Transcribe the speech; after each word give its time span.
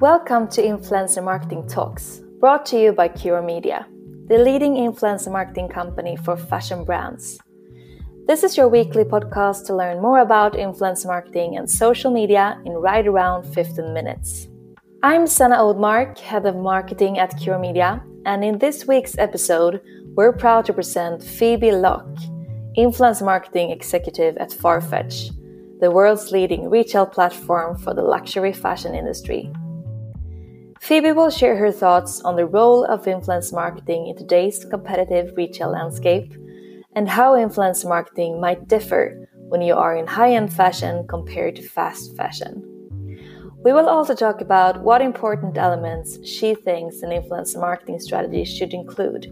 Welcome 0.00 0.48
to 0.48 0.62
Influencer 0.62 1.24
Marketing 1.24 1.66
Talks, 1.66 2.20
brought 2.38 2.66
to 2.66 2.78
you 2.78 2.92
by 2.92 3.08
Cure 3.08 3.40
Media, 3.40 3.86
the 4.26 4.36
leading 4.36 4.74
influencer 4.74 5.32
marketing 5.32 5.70
company 5.70 6.16
for 6.16 6.36
fashion 6.36 6.84
brands. 6.84 7.38
This 8.26 8.44
is 8.44 8.58
your 8.58 8.68
weekly 8.68 9.04
podcast 9.04 9.64
to 9.66 9.74
learn 9.74 10.02
more 10.02 10.18
about 10.18 10.52
influencer 10.52 11.06
marketing 11.06 11.56
and 11.56 11.70
social 11.70 12.10
media 12.10 12.60
in 12.66 12.74
right 12.74 13.06
around 13.06 13.44
15 13.44 13.94
minutes. 13.94 14.48
I'm 15.02 15.26
Sanna 15.26 15.56
Oldmark, 15.56 16.18
head 16.18 16.44
of 16.44 16.56
marketing 16.56 17.18
at 17.18 17.38
Cure 17.40 17.58
Media, 17.58 18.04
and 18.26 18.44
in 18.44 18.58
this 18.58 18.86
week's 18.86 19.16
episode, 19.16 19.80
we're 20.14 20.34
proud 20.34 20.66
to 20.66 20.74
present 20.74 21.24
Phoebe 21.24 21.72
Locke, 21.72 22.18
influencer 22.76 23.24
marketing 23.24 23.70
executive 23.70 24.36
at 24.36 24.50
Farfetch, 24.50 25.30
the 25.80 25.90
world's 25.90 26.32
leading 26.32 26.68
retail 26.68 27.06
platform 27.06 27.78
for 27.78 27.94
the 27.94 28.02
luxury 28.02 28.52
fashion 28.52 28.94
industry. 28.94 29.50
Phoebe 30.86 31.10
will 31.10 31.30
share 31.30 31.56
her 31.56 31.72
thoughts 31.72 32.20
on 32.20 32.36
the 32.36 32.46
role 32.46 32.84
of 32.84 33.08
influence 33.08 33.52
marketing 33.52 34.06
in 34.06 34.14
today's 34.14 34.64
competitive 34.64 35.36
retail 35.36 35.72
landscape 35.72 36.32
and 36.92 37.08
how 37.08 37.36
influence 37.36 37.84
marketing 37.84 38.40
might 38.40 38.68
differ 38.68 39.28
when 39.48 39.62
you 39.62 39.74
are 39.74 39.96
in 39.96 40.06
high 40.06 40.32
end 40.32 40.52
fashion 40.52 41.04
compared 41.08 41.56
to 41.56 41.62
fast 41.62 42.16
fashion. 42.16 42.62
We 43.64 43.72
will 43.72 43.88
also 43.88 44.14
talk 44.14 44.40
about 44.40 44.80
what 44.80 45.02
important 45.02 45.58
elements 45.58 46.24
she 46.24 46.54
thinks 46.54 47.02
an 47.02 47.10
influence 47.10 47.56
marketing 47.56 47.98
strategy 47.98 48.44
should 48.44 48.72
include 48.72 49.26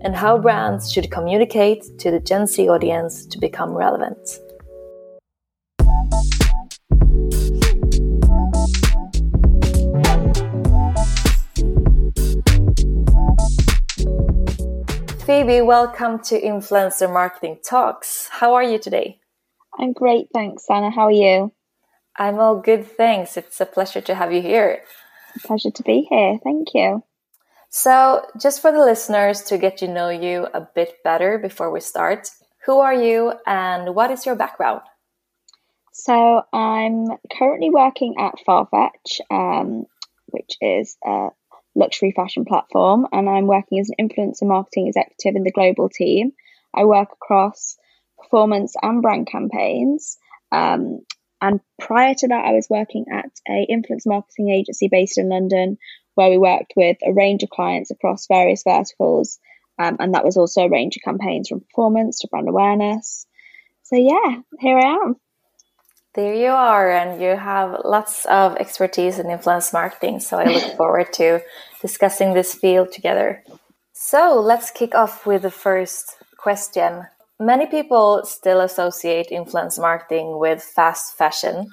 and 0.00 0.16
how 0.16 0.38
brands 0.38 0.90
should 0.90 1.10
communicate 1.10 1.84
to 1.98 2.10
the 2.12 2.20
Gen 2.20 2.46
Z 2.46 2.66
audience 2.70 3.26
to 3.26 3.38
become 3.38 3.74
relevant. 3.74 4.38
Phoebe, 15.34 15.62
welcome 15.62 16.20
to 16.20 16.40
Influencer 16.40 17.12
Marketing 17.12 17.58
Talks. 17.68 18.28
How 18.30 18.54
are 18.54 18.62
you 18.62 18.78
today? 18.78 19.18
I'm 19.76 19.92
great, 19.92 20.28
thanks, 20.32 20.64
Anna. 20.70 20.92
How 20.92 21.06
are 21.06 21.10
you? 21.10 21.52
I'm 22.16 22.38
all 22.38 22.60
good, 22.60 22.86
thanks. 22.86 23.36
It's 23.36 23.60
a 23.60 23.66
pleasure 23.66 24.00
to 24.02 24.14
have 24.14 24.32
you 24.32 24.40
here. 24.40 24.84
A 25.34 25.40
pleasure 25.40 25.72
to 25.72 25.82
be 25.82 26.06
here. 26.08 26.38
Thank 26.44 26.68
you. 26.72 27.02
So, 27.68 28.24
just 28.40 28.62
for 28.62 28.70
the 28.70 28.78
listeners 28.78 29.42
to 29.46 29.58
get 29.58 29.76
to 29.78 29.88
know 29.88 30.08
you 30.08 30.46
a 30.54 30.68
bit 30.72 30.98
better 31.02 31.36
before 31.38 31.72
we 31.72 31.80
start, 31.80 32.30
who 32.64 32.78
are 32.78 32.94
you 32.94 33.32
and 33.44 33.92
what 33.96 34.12
is 34.12 34.24
your 34.24 34.36
background? 34.36 34.82
So, 35.92 36.42
I'm 36.52 37.06
currently 37.36 37.70
working 37.70 38.14
at 38.20 38.34
Farfetch, 38.46 39.18
um, 39.32 39.86
which 40.26 40.52
is 40.60 40.96
a 41.04 41.30
luxury 41.74 42.12
fashion 42.14 42.44
platform, 42.44 43.06
and 43.12 43.28
I'm 43.28 43.46
working 43.46 43.80
as 43.80 43.90
an 43.96 44.08
influencer 44.08 44.46
marketing 44.46 44.88
executive 44.88 45.36
in 45.36 45.44
the 45.44 45.52
global 45.52 45.88
team. 45.88 46.32
I 46.74 46.84
work 46.84 47.08
across 47.12 47.76
performance 48.18 48.74
and 48.80 49.02
brand 49.02 49.26
campaigns. 49.26 50.18
Um, 50.52 51.00
and 51.40 51.60
prior 51.80 52.14
to 52.14 52.28
that, 52.28 52.44
I 52.44 52.52
was 52.52 52.68
working 52.70 53.06
at 53.12 53.30
a 53.48 53.66
influence 53.68 54.06
marketing 54.06 54.50
agency 54.50 54.88
based 54.88 55.18
in 55.18 55.28
London, 55.28 55.78
where 56.14 56.30
we 56.30 56.38
worked 56.38 56.72
with 56.76 56.96
a 57.04 57.12
range 57.12 57.42
of 57.42 57.50
clients 57.50 57.90
across 57.90 58.26
various 58.26 58.62
verticals. 58.62 59.38
Um, 59.78 59.96
and 59.98 60.14
that 60.14 60.24
was 60.24 60.36
also 60.36 60.62
a 60.62 60.70
range 60.70 60.96
of 60.96 61.02
campaigns 61.02 61.48
from 61.48 61.60
performance 61.60 62.20
to 62.20 62.28
brand 62.28 62.48
awareness. 62.48 63.26
So 63.82 63.96
yeah, 63.96 64.40
here 64.60 64.78
I 64.78 64.94
am. 64.94 65.16
There 66.14 66.34
you 66.34 66.50
are, 66.50 66.92
and 66.92 67.20
you 67.20 67.34
have 67.36 67.80
lots 67.84 68.24
of 68.26 68.56
expertise 68.56 69.18
in 69.18 69.30
influence 69.30 69.72
marketing. 69.72 70.20
So 70.20 70.38
I 70.38 70.44
look 70.44 70.76
forward 70.76 71.12
to 71.14 71.42
discussing 71.82 72.34
this 72.34 72.54
field 72.54 72.92
together. 72.92 73.42
So 73.92 74.40
let's 74.40 74.70
kick 74.70 74.94
off 74.94 75.26
with 75.26 75.42
the 75.42 75.50
first 75.50 76.16
question. 76.36 77.06
Many 77.40 77.66
people 77.66 78.24
still 78.24 78.60
associate 78.60 79.32
influence 79.32 79.76
marketing 79.76 80.38
with 80.38 80.62
fast 80.62 81.16
fashion, 81.16 81.68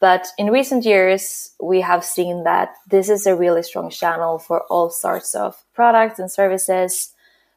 but 0.00 0.26
in 0.38 0.50
recent 0.50 0.86
years, 0.86 1.52
we 1.62 1.82
have 1.82 2.02
seen 2.02 2.44
that 2.44 2.70
this 2.88 3.10
is 3.10 3.26
a 3.26 3.36
really 3.36 3.62
strong 3.62 3.90
channel 3.90 4.38
for 4.38 4.62
all 4.70 4.88
sorts 4.88 5.34
of 5.34 5.62
products 5.74 6.18
and 6.18 6.32
services 6.32 7.12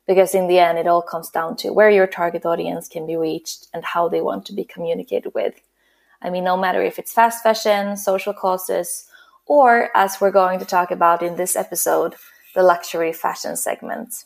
because 0.06 0.36
in 0.36 0.48
the 0.48 0.60
end, 0.60 0.78
it 0.78 0.86
all 0.86 1.02
comes 1.02 1.30
down 1.30 1.56
to 1.58 1.72
where 1.72 1.90
your 1.90 2.08
target 2.08 2.46
audience 2.46 2.90
can 2.90 3.08
be 3.08 3.16
reached 3.16 3.68
and 3.74 3.86
how 3.86 4.10
they 4.10 4.20
want 4.20 4.46
to 4.46 4.54
be 4.54 4.66
communicated 4.66 5.34
with. 5.34 5.56
I 6.22 6.30
mean, 6.30 6.44
no 6.44 6.58
matter 6.58 6.82
if 6.82 7.00
it's 7.00 7.14
fast 7.14 7.44
fashion, 7.44 7.98
social 7.98 8.34
causes, 8.34 9.08
or 9.46 9.90
as 9.96 10.20
we're 10.20 10.32
going 10.32 10.60
to 10.60 10.66
talk 10.66 10.92
about 10.92 11.22
in 11.22 11.36
this 11.36 11.56
episode, 11.56 12.16
the 12.56 12.64
luxury 12.64 13.14
fashion 13.14 13.56
segment. 13.56 14.26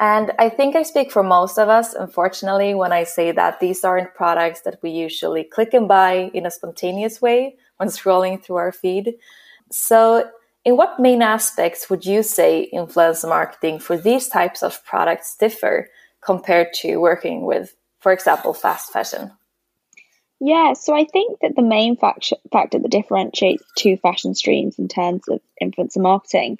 And 0.00 0.32
I 0.38 0.48
think 0.48 0.76
I 0.76 0.84
speak 0.84 1.10
for 1.10 1.22
most 1.22 1.58
of 1.58 1.68
us, 1.68 1.92
unfortunately, 1.92 2.74
when 2.74 2.92
I 2.92 3.02
say 3.04 3.32
that 3.32 3.58
these 3.58 3.84
aren't 3.84 4.14
products 4.14 4.60
that 4.60 4.78
we 4.82 4.90
usually 4.90 5.42
click 5.42 5.74
and 5.74 5.88
buy 5.88 6.30
in 6.32 6.46
a 6.46 6.50
spontaneous 6.50 7.20
way 7.20 7.56
when 7.78 7.88
scrolling 7.88 8.42
through 8.42 8.56
our 8.56 8.72
feed. 8.72 9.14
So, 9.72 10.30
in 10.64 10.76
what 10.76 11.00
main 11.00 11.22
aspects 11.22 11.88
would 11.90 12.04
you 12.04 12.22
say 12.22 12.62
influence 12.64 13.24
marketing 13.24 13.78
for 13.78 13.96
these 13.96 14.28
types 14.28 14.62
of 14.62 14.84
products 14.84 15.36
differ 15.36 15.88
compared 16.20 16.72
to 16.74 16.98
working 16.98 17.44
with, 17.44 17.74
for 18.00 18.12
example, 18.12 18.52
fast 18.52 18.92
fashion? 18.92 19.32
Yeah, 20.40 20.74
so 20.74 20.94
I 20.94 21.04
think 21.04 21.40
that 21.40 21.56
the 21.56 21.62
main 21.62 21.96
fact- 21.96 22.32
factor 22.52 22.78
that 22.78 22.90
differentiates 22.90 23.64
two 23.76 23.96
fashion 23.96 24.34
streams 24.34 24.78
in 24.78 24.86
terms 24.86 25.22
of 25.28 25.40
influencer 25.60 26.00
marketing 26.00 26.58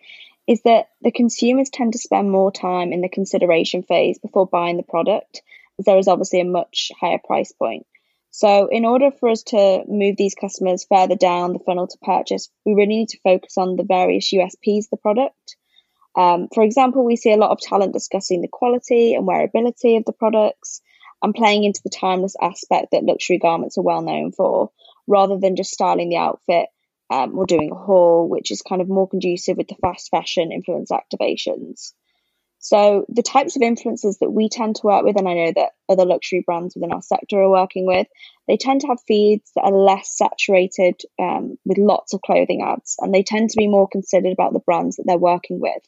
is 0.49 0.63
that 0.63 0.89
the 1.03 1.13
consumers 1.13 1.71
tend 1.71 1.93
to 1.93 1.99
spend 1.99 2.31
more 2.31 2.51
time 2.51 2.93
in 2.93 3.03
the 3.03 3.09
consideration 3.09 3.83
phase 3.83 4.19
before 4.19 4.47
buying 4.47 4.79
the 4.79 4.83
product, 4.83 5.43
as 5.79 5.85
there 5.85 5.99
is 5.99 6.09
obviously 6.09 6.41
a 6.41 6.45
much 6.45 6.91
higher 6.99 7.21
price 7.25 7.53
point. 7.53 7.87
So, 8.31 8.67
in 8.67 8.85
order 8.85 9.11
for 9.11 9.29
us 9.29 9.43
to 9.45 9.85
move 9.87 10.17
these 10.17 10.35
customers 10.35 10.85
further 10.85 11.17
down 11.17 11.53
the 11.53 11.59
funnel 11.61 11.87
to 11.87 11.99
purchase, 11.99 12.51
we 12.65 12.75
really 12.75 12.97
need 12.97 13.09
to 13.11 13.21
focus 13.23 13.57
on 13.59 13.77
the 13.77 13.85
various 13.85 14.33
USPs 14.33 14.87
of 14.87 14.91
the 14.91 14.97
product. 14.97 15.57
Um, 16.17 16.49
for 16.53 16.63
example, 16.63 17.05
we 17.05 17.17
see 17.17 17.33
a 17.33 17.37
lot 17.37 17.51
of 17.51 17.61
talent 17.61 17.93
discussing 17.93 18.41
the 18.41 18.49
quality 18.49 19.15
and 19.15 19.27
wearability 19.27 19.97
of 19.97 20.05
the 20.05 20.13
products, 20.13 20.83
and 21.23 21.35
playing 21.35 21.65
into 21.65 21.81
the 21.83 21.91
timeless 21.91 22.37
aspect 22.41 22.89
that 22.93 23.05
luxury 23.05 23.39
garments 23.39 23.79
are 23.79 23.83
well 23.83 24.03
known 24.03 24.33
for, 24.33 24.71
rather 25.07 25.39
than 25.39 25.57
just 25.57 25.73
styling 25.73 26.11
the 26.11 26.17
outfit 26.17 26.67
um, 27.11 27.39
or 27.39 27.47
doing 27.47 27.71
a 27.73 27.75
haul, 27.75 28.29
which 28.29 28.51
is 28.51 28.63
kind 28.63 28.83
of 28.83 28.89
more 28.89 29.09
conducive 29.09 29.57
with 29.57 29.69
the 29.69 29.77
fast 29.81 30.11
fashion 30.11 30.53
influence 30.53 30.91
activations. 30.91 31.93
So, 32.61 33.07
the 33.09 33.23
types 33.23 33.55
of 33.55 33.63
influencers 33.63 34.19
that 34.19 34.33
we 34.33 34.49
tend 34.49 34.77
to 34.77 34.87
work 34.87 35.05
with, 35.05 35.17
and 35.17 35.29
I 35.29 35.35
know 35.35 35.53
that 35.55 35.73
other 35.89 36.05
luxury 36.05 36.43
brands 36.45 36.75
within 36.75 36.93
our 36.93 37.03
sector 37.03 37.41
are 37.41 37.51
working 37.51 37.87
with, 37.87 38.09
they 38.49 38.57
tend 38.57 38.81
to 38.81 38.89
have 38.89 38.99
feeds 39.07 39.53
that 39.55 39.63
are 39.63 39.73
less 39.73 40.17
saturated 40.17 41.01
um, 41.21 41.57
with 41.65 41.79
lots 41.79 42.15
of 42.15 42.21
clothing 42.21 42.63
ads, 42.63 42.97
and 42.99 43.15
they 43.15 43.23
tend 43.23 43.51
to 43.51 43.57
be 43.57 43.69
more 43.69 43.89
considered 43.89 44.33
about 44.33 44.53
the 44.53 44.59
brands 44.61 44.97
that 44.97 45.05
they're 45.07 45.17
working 45.17 45.61
with. 45.61 45.83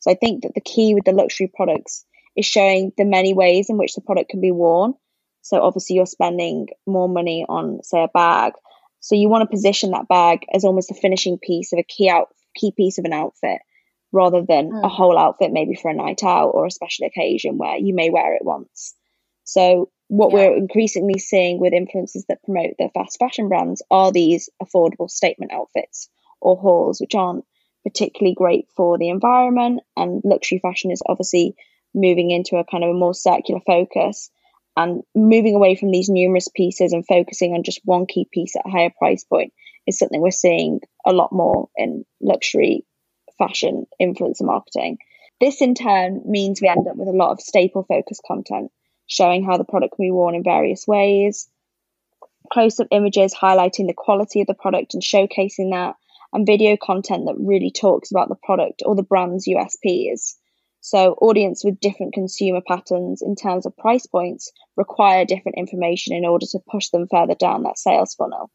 So, 0.00 0.10
I 0.10 0.14
think 0.14 0.42
that 0.42 0.54
the 0.54 0.62
key 0.62 0.94
with 0.94 1.04
the 1.04 1.12
luxury 1.12 1.52
products 1.54 2.06
is 2.36 2.46
showing 2.46 2.92
the 2.96 3.04
many 3.04 3.34
ways 3.34 3.70
in 3.70 3.78
which 3.78 3.94
the 3.94 4.00
product 4.00 4.30
can 4.30 4.40
be 4.40 4.52
worn. 4.52 4.94
So 5.42 5.62
obviously 5.62 5.96
you're 5.96 6.06
spending 6.06 6.68
more 6.86 7.08
money 7.08 7.46
on, 7.48 7.82
say, 7.82 8.02
a 8.02 8.08
bag. 8.08 8.54
So 9.00 9.14
you 9.14 9.28
want 9.28 9.42
to 9.42 9.54
position 9.54 9.92
that 9.92 10.08
bag 10.08 10.40
as 10.52 10.64
almost 10.64 10.90
a 10.90 10.94
finishing 10.94 11.38
piece 11.38 11.72
of 11.72 11.78
a 11.78 11.84
key 11.84 12.08
out 12.08 12.28
key 12.56 12.72
piece 12.76 12.98
of 12.98 13.04
an 13.04 13.12
outfit 13.12 13.60
rather 14.12 14.42
than 14.42 14.70
mm. 14.70 14.84
a 14.84 14.88
whole 14.88 15.18
outfit 15.18 15.52
maybe 15.52 15.74
for 15.74 15.90
a 15.90 15.94
night 15.94 16.24
out 16.24 16.50
or 16.50 16.66
a 16.66 16.70
special 16.70 17.06
occasion 17.06 17.58
where 17.58 17.76
you 17.76 17.94
may 17.94 18.10
wear 18.10 18.34
it 18.34 18.44
once. 18.44 18.94
So 19.44 19.90
what 20.08 20.30
yeah. 20.30 20.36
we're 20.36 20.56
increasingly 20.56 21.18
seeing 21.18 21.60
with 21.60 21.72
influencers 21.72 22.26
that 22.28 22.42
promote 22.42 22.74
the 22.78 22.90
fast 22.94 23.18
fashion 23.18 23.48
brands 23.48 23.82
are 23.90 24.12
these 24.12 24.48
affordable 24.62 25.10
statement 25.10 25.52
outfits 25.52 26.08
or 26.40 26.56
hauls, 26.56 27.00
which 27.00 27.14
aren't 27.14 27.44
particularly 27.84 28.34
great 28.34 28.68
for 28.76 28.98
the 28.98 29.10
environment. 29.10 29.80
And 29.96 30.22
luxury 30.24 30.58
fashion 30.58 30.90
is 30.90 31.02
obviously 31.06 31.56
moving 31.96 32.30
into 32.30 32.56
a 32.56 32.64
kind 32.64 32.84
of 32.84 32.90
a 32.90 32.94
more 32.94 33.14
circular 33.14 33.60
focus 33.66 34.30
and 34.76 35.02
moving 35.14 35.56
away 35.56 35.74
from 35.74 35.90
these 35.90 36.08
numerous 36.08 36.48
pieces 36.54 36.92
and 36.92 37.06
focusing 37.06 37.54
on 37.54 37.62
just 37.62 37.80
one 37.84 38.06
key 38.06 38.28
piece 38.30 38.54
at 38.54 38.66
a 38.66 38.70
higher 38.70 38.92
price 38.96 39.24
point 39.24 39.52
is 39.86 39.98
something 39.98 40.20
we're 40.20 40.30
seeing 40.30 40.80
a 41.06 41.12
lot 41.12 41.32
more 41.32 41.68
in 41.76 42.04
luxury 42.20 42.84
fashion 43.38 43.86
influencer 44.00 44.42
marketing. 44.42 44.98
This 45.40 45.60
in 45.60 45.74
turn 45.74 46.22
means 46.26 46.60
we 46.60 46.68
end 46.68 46.86
up 46.88 46.96
with 46.96 47.08
a 47.08 47.12
lot 47.12 47.30
of 47.30 47.40
staple 47.40 47.84
focused 47.84 48.22
content 48.26 48.70
showing 49.06 49.44
how 49.44 49.56
the 49.56 49.64
product 49.64 49.96
can 49.96 50.04
be 50.04 50.10
worn 50.10 50.34
in 50.34 50.42
various 50.42 50.86
ways, 50.86 51.48
close 52.52 52.78
up 52.80 52.88
images 52.90 53.34
highlighting 53.34 53.86
the 53.86 53.94
quality 53.96 54.40
of 54.40 54.46
the 54.46 54.54
product 54.54 54.94
and 54.94 55.02
showcasing 55.02 55.70
that, 55.72 55.94
and 56.32 56.46
video 56.46 56.76
content 56.76 57.26
that 57.26 57.36
really 57.38 57.70
talks 57.70 58.10
about 58.10 58.28
the 58.28 58.36
product 58.42 58.82
or 58.84 58.94
the 58.94 59.02
brand's 59.02 59.46
USPs. 59.46 60.34
So, 60.86 61.14
audience 61.20 61.64
with 61.64 61.80
different 61.80 62.14
consumer 62.14 62.60
patterns 62.64 63.20
in 63.20 63.34
terms 63.34 63.66
of 63.66 63.76
price 63.76 64.06
points 64.06 64.52
require 64.76 65.24
different 65.24 65.58
information 65.58 66.14
in 66.14 66.24
order 66.24 66.46
to 66.46 66.60
push 66.70 66.90
them 66.90 67.08
further 67.10 67.34
down 67.34 67.64
that 67.64 67.76
sales 67.76 68.14
funnel. 68.14 68.52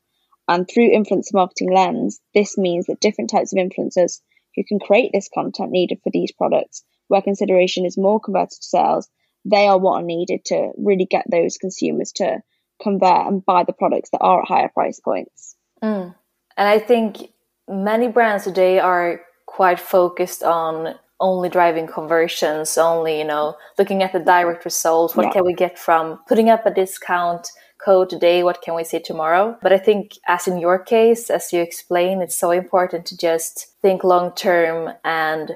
And 0.48 0.66
through 0.66 0.96
influencer 0.96 1.34
marketing 1.34 1.74
lens, 1.74 2.22
this 2.34 2.58
means 2.58 2.86
that 2.86 3.02
different 3.02 3.32
types 3.32 3.52
of 3.52 3.58
influencers 3.58 4.22
who 4.56 4.64
can 4.64 4.80
create 4.80 5.12
this 5.14 5.28
content 5.28 5.72
needed 5.72 6.00
for 6.06 6.10
these 6.10 6.32
products, 6.32 6.86
where 7.10 7.22
consideration 7.22 7.86
is 7.86 7.98
more 7.98 8.22
converted 8.22 8.52
to 8.52 8.64
sales, 8.64 9.10
they 9.44 9.68
are 9.68 9.78
what 9.78 10.02
are 10.02 10.06
needed 10.06 10.46
to 10.46 10.72
really 10.78 11.08
get 11.12 11.26
those 11.30 11.58
consumers 11.58 12.14
to 12.14 12.42
convert 12.82 13.28
and 13.28 13.46
buy 13.46 13.66
the 13.66 13.74
products 13.74 14.12
that 14.12 14.22
are 14.22 14.44
at 14.44 14.48
higher 14.48 14.70
price 14.70 15.02
points. 15.02 15.58
Mm. 15.84 16.16
And 16.56 16.70
I 16.70 16.80
think 16.80 17.34
many 17.68 18.08
brands 18.08 18.46
today 18.46 18.80
are 18.80 19.20
quite 19.46 19.82
focused 19.82 20.44
on 20.44 20.96
only 21.22 21.48
driving 21.48 21.88
conversions, 21.88 22.78
only, 22.78 23.20
you 23.20 23.24
know, 23.24 23.56
looking 23.78 24.04
at 24.04 24.12
the 24.12 24.20
direct 24.20 24.66
results. 24.66 25.16
What 25.16 25.28
yeah. 25.28 25.32
can 25.32 25.46
we 25.46 25.54
get 25.54 25.80
from 25.80 26.20
putting 26.28 26.50
up 26.50 26.66
a 26.66 26.74
discount 26.74 27.48
code 27.78 28.10
today? 28.10 28.44
What 28.44 28.62
can 28.62 28.76
we 28.76 28.84
see 28.84 29.00
tomorrow? 29.00 29.58
But 29.62 29.72
I 29.72 29.78
think, 29.78 30.18
as 30.28 30.48
in 30.48 30.58
your 30.60 30.80
case, 30.80 31.30
as 31.30 31.54
you 31.54 31.62
explain, 31.62 32.22
it's 32.22 32.36
so 32.36 32.52
important 32.52 33.06
to 33.08 33.18
just 33.18 33.68
think 33.82 34.04
long 34.04 34.34
term 34.34 34.94
and 35.06 35.56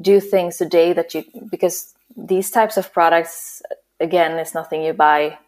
do 0.00 0.20
things 0.20 0.56
today 0.56 0.92
that 0.94 1.14
you, 1.14 1.24
because 1.50 1.94
these 2.16 2.50
types 2.50 2.76
of 2.76 2.92
products, 2.92 3.62
again, 4.00 4.38
it's 4.38 4.54
nothing 4.54 4.82
you 4.82 4.94
buy 4.94 5.38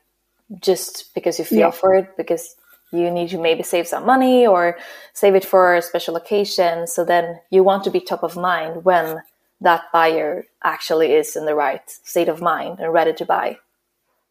just 0.60 1.14
because 1.14 1.38
you 1.38 1.44
feel 1.44 1.58
yeah. 1.58 1.70
for 1.70 1.94
it, 1.94 2.16
because 2.16 2.56
you 2.92 3.10
need 3.10 3.30
to 3.30 3.38
maybe 3.38 3.62
save 3.62 3.88
some 3.88 4.04
money 4.04 4.46
or 4.46 4.76
save 5.14 5.34
it 5.34 5.44
for 5.44 5.74
a 5.74 5.82
special 5.82 6.14
occasion. 6.14 6.86
So 6.86 7.04
then 7.04 7.40
you 7.50 7.64
want 7.64 7.84
to 7.84 7.90
be 7.90 8.00
top 8.00 8.22
of 8.22 8.36
mind 8.36 8.84
when 8.84 9.22
that 9.62 9.92
buyer 9.92 10.46
actually 10.62 11.12
is 11.12 11.36
in 11.36 11.46
the 11.46 11.54
right 11.54 11.82
state 11.88 12.28
of 12.28 12.40
mind 12.40 12.80
and 12.80 12.92
ready 12.92 13.12
to 13.14 13.24
buy. 13.24 13.58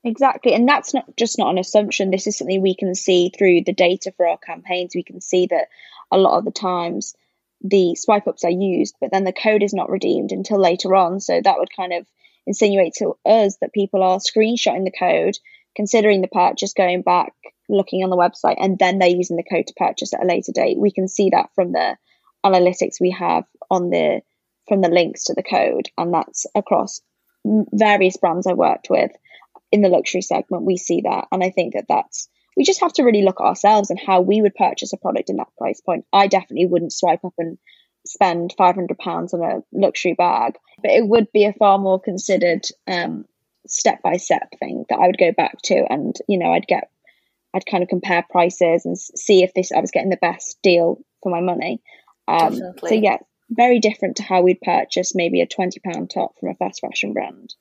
Exactly. 0.03 0.53
And 0.53 0.67
that's 0.67 0.93
not 0.93 1.15
just 1.15 1.37
not 1.37 1.51
an 1.51 1.59
assumption. 1.59 2.09
This 2.09 2.27
is 2.27 2.37
something 2.37 2.61
we 2.61 2.75
can 2.75 2.95
see 2.95 3.29
through 3.29 3.63
the 3.65 3.73
data 3.73 4.11
for 4.17 4.27
our 4.27 4.37
campaigns. 4.37 4.95
We 4.95 5.03
can 5.03 5.21
see 5.21 5.47
that 5.47 5.67
a 6.11 6.17
lot 6.17 6.37
of 6.37 6.45
the 6.45 6.51
times 6.51 7.15
the 7.63 7.95
swipe 7.95 8.27
ups 8.27 8.43
are 8.43 8.49
used, 8.49 8.95
but 8.99 9.11
then 9.11 9.23
the 9.23 9.33
code 9.33 9.61
is 9.61 9.73
not 9.73 9.89
redeemed 9.89 10.31
until 10.31 10.59
later 10.59 10.95
on. 10.95 11.19
So 11.19 11.39
that 11.43 11.59
would 11.59 11.69
kind 11.75 11.93
of 11.93 12.07
insinuate 12.47 12.93
to 12.97 13.15
us 13.25 13.57
that 13.57 13.73
people 13.73 14.01
are 14.01 14.17
screenshotting 14.17 14.85
the 14.85 14.91
code, 14.97 15.37
considering 15.75 16.21
the 16.21 16.27
purchase, 16.27 16.73
going 16.73 17.03
back, 17.03 17.33
looking 17.69 18.03
on 18.03 18.09
the 18.09 18.17
website, 18.17 18.57
and 18.59 18.79
then 18.79 18.97
they're 18.97 19.09
using 19.09 19.37
the 19.37 19.43
code 19.43 19.67
to 19.67 19.73
purchase 19.77 20.13
at 20.13 20.23
a 20.23 20.27
later 20.27 20.51
date. 20.51 20.79
We 20.79 20.91
can 20.91 21.07
see 21.07 21.29
that 21.29 21.51
from 21.53 21.71
the 21.71 21.95
analytics 22.43 22.99
we 22.99 23.11
have 23.11 23.45
on 23.69 23.91
the 23.91 24.21
from 24.67 24.81
the 24.81 24.89
links 24.89 25.25
to 25.25 25.33
the 25.33 25.43
code, 25.43 25.89
and 25.97 26.13
that's 26.13 26.45
across 26.55 27.01
various 27.45 28.17
brands 28.17 28.47
I 28.47 28.53
worked 28.53 28.89
with 28.89 29.11
in 29.71 29.81
the 29.81 29.89
luxury 29.89 30.21
segment. 30.21 30.63
We 30.63 30.77
see 30.77 31.01
that, 31.01 31.27
and 31.31 31.43
I 31.43 31.49
think 31.49 31.73
that 31.73 31.85
that's 31.87 32.29
we 32.55 32.63
just 32.63 32.81
have 32.81 32.93
to 32.93 33.03
really 33.03 33.23
look 33.23 33.39
at 33.39 33.45
ourselves 33.45 33.89
and 33.89 33.99
how 33.99 34.21
we 34.21 34.41
would 34.41 34.55
purchase 34.55 34.93
a 34.93 34.97
product 34.97 35.29
in 35.29 35.37
that 35.37 35.55
price 35.57 35.81
point. 35.81 36.05
I 36.11 36.27
definitely 36.27 36.65
wouldn't 36.65 36.93
swipe 36.93 37.23
up 37.23 37.33
and 37.37 37.57
spend 38.05 38.53
five 38.57 38.75
hundred 38.75 38.97
pounds 38.97 39.33
on 39.33 39.41
a 39.41 39.63
luxury 39.71 40.13
bag, 40.13 40.57
but 40.81 40.91
it 40.91 41.07
would 41.07 41.31
be 41.31 41.45
a 41.45 41.53
far 41.53 41.77
more 41.77 41.99
considered 41.99 42.65
step 43.67 44.01
by 44.01 44.17
step 44.17 44.49
thing 44.59 44.85
that 44.89 44.99
I 44.99 45.07
would 45.07 45.17
go 45.17 45.31
back 45.31 45.61
to, 45.63 45.85
and 45.89 46.15
you 46.27 46.37
know 46.37 46.51
I'd 46.51 46.67
get 46.67 46.89
I'd 47.53 47.65
kind 47.65 47.83
of 47.83 47.89
compare 47.89 48.25
prices 48.29 48.85
and 48.85 48.97
see 48.97 49.43
if 49.43 49.53
this 49.53 49.71
I 49.71 49.79
was 49.79 49.91
getting 49.91 50.09
the 50.09 50.17
best 50.17 50.57
deal 50.61 50.99
for 51.21 51.31
my 51.31 51.41
money. 51.41 51.81
Um, 52.27 52.55
so 52.55 52.93
yeah, 52.93 53.17
very 53.51 53.79
different 53.79 54.15
to 54.17 54.23
how 54.23 54.41
we'd 54.41 54.61
purchase 54.61 55.13
maybe 55.13 55.41
a 55.41 55.47
£20 55.47 56.09
top 56.09 56.39
from 56.39 56.49
a 56.49 56.55
fast 56.55 56.81
fashion 56.81 57.13
brand. 57.13 57.53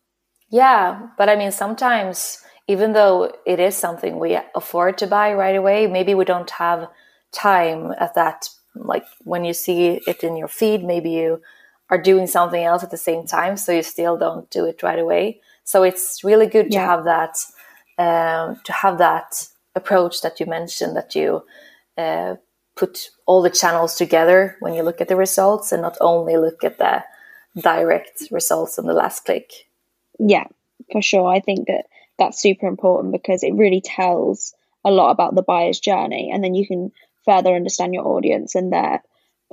Yeah, 0.49 1.09
but 1.19 1.29
I 1.29 1.37
mean, 1.37 1.53
sometimes 1.53 2.43
even 2.69 2.93
though 2.93 3.33
it 3.47 3.59
is 3.59 3.77
something 3.77 4.19
we 4.19 4.39
afford 4.55 4.97
to 4.99 5.07
buy 5.07 5.33
right 5.35 5.57
away, 5.57 5.87
maybe 5.87 6.15
we 6.15 6.25
don't 6.25 6.51
have 6.51 6.89
time 7.33 7.93
at 7.99 8.15
that. 8.15 8.49
Like 8.75 9.05
when 9.23 9.45
you 9.45 9.53
see 9.53 10.01
it 10.07 10.23
in 10.23 10.37
your 10.37 10.49
feed, 10.49 10.85
maybe 10.85 11.11
you 11.11 11.43
are 11.91 12.01
doing 12.01 12.29
something 12.29 12.63
else 12.63 12.85
at 12.85 12.93
the 12.93 12.97
same 12.97 13.27
time, 13.27 13.57
so 13.57 13.73
you 13.73 13.83
still 13.83 14.17
don't 14.17 14.49
do 14.51 14.65
it 14.67 14.83
right 14.83 14.99
away. 14.99 15.41
So 15.65 15.83
it's 15.83 16.23
really 16.23 16.47
good 16.47 16.73
yeah. 16.73 16.81
to 16.81 16.87
have 16.87 17.05
that, 17.05 17.37
um, 17.99 18.61
to 18.65 18.73
have 18.73 18.99
that 18.99 19.49
approach 19.75 20.23
that 20.23 20.39
you 20.39 20.47
mentioned 20.47 20.97
that 20.97 21.15
you 21.17 21.43
uh, 21.99 22.37
put 22.81 23.11
all 23.27 23.43
the 23.43 23.51
channels 23.51 23.95
together 23.95 24.57
when 24.61 24.73
you 24.73 24.83
look 24.83 25.03
at 25.03 25.09
the 25.09 25.15
results 25.15 25.71
and 25.71 25.83
not 25.83 25.99
only 26.01 26.39
look 26.39 26.65
at 26.65 26.79
the 26.79 27.05
direct 27.61 28.23
results 28.31 28.79
on 28.79 28.87
the 28.87 28.95
last 28.95 29.27
click. 29.27 29.53
Yeah, 30.19 30.47
for 30.91 31.03
sure. 31.03 31.29
I 31.29 31.41
think 31.41 31.67
that 31.67 31.85
that's 32.19 32.41
super 32.41 32.67
important 32.67 33.13
because 33.13 33.43
it 33.43 33.55
really 33.55 33.83
tells 33.83 34.55
a 34.83 34.91
lot 34.91 35.11
about 35.11 35.35
the 35.35 35.43
buyer's 35.43 35.79
journey 35.79 36.31
and 36.33 36.43
then 36.43 36.55
you 36.55 36.67
can 36.67 36.91
further 37.27 37.55
understand 37.55 37.93
your 37.93 38.07
audience 38.09 38.55
and 38.55 38.73
their 38.73 39.03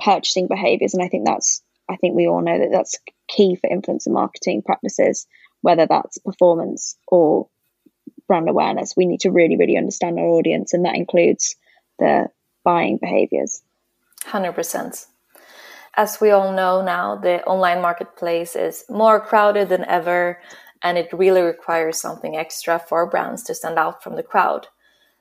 purchasing 0.02 0.48
behaviors 0.48 0.94
and 0.94 1.02
I 1.02 1.08
think 1.08 1.26
that's 1.26 1.62
I 1.90 1.96
think 1.96 2.14
we 2.14 2.26
all 2.26 2.40
know 2.40 2.58
that 2.58 2.70
that's 2.72 2.98
key 3.26 3.56
for 3.56 3.68
influencer 3.68 4.08
marketing 4.08 4.62
practices 4.62 5.26
whether 5.60 5.86
that's 5.86 6.18
performance 6.18 6.96
or 7.06 7.48
brand 8.26 8.48
awareness 8.48 8.94
we 8.96 9.06
need 9.06 9.20
to 9.20 9.30
really 9.30 9.56
really 9.56 9.76
understand 9.76 10.18
our 10.18 10.26
audience 10.26 10.72
and 10.72 10.84
that 10.84 10.96
includes 10.96 11.56
the 11.98 12.28
buying 12.68 12.98
behaviors. 12.98 13.62
100%. 14.24 15.06
As 15.94 16.20
we 16.20 16.30
all 16.30 16.52
know 16.52 16.82
now, 16.82 17.16
the 17.16 17.42
online 17.44 17.80
marketplace 17.80 18.54
is 18.54 18.84
more 18.90 19.18
crowded 19.20 19.70
than 19.70 19.86
ever, 19.86 20.38
and 20.82 20.98
it 20.98 21.20
really 21.22 21.40
requires 21.40 21.98
something 21.98 22.36
extra 22.36 22.78
for 22.78 23.10
brands 23.12 23.42
to 23.44 23.54
stand 23.54 23.78
out 23.78 24.02
from 24.02 24.16
the 24.16 24.28
crowd. 24.32 24.66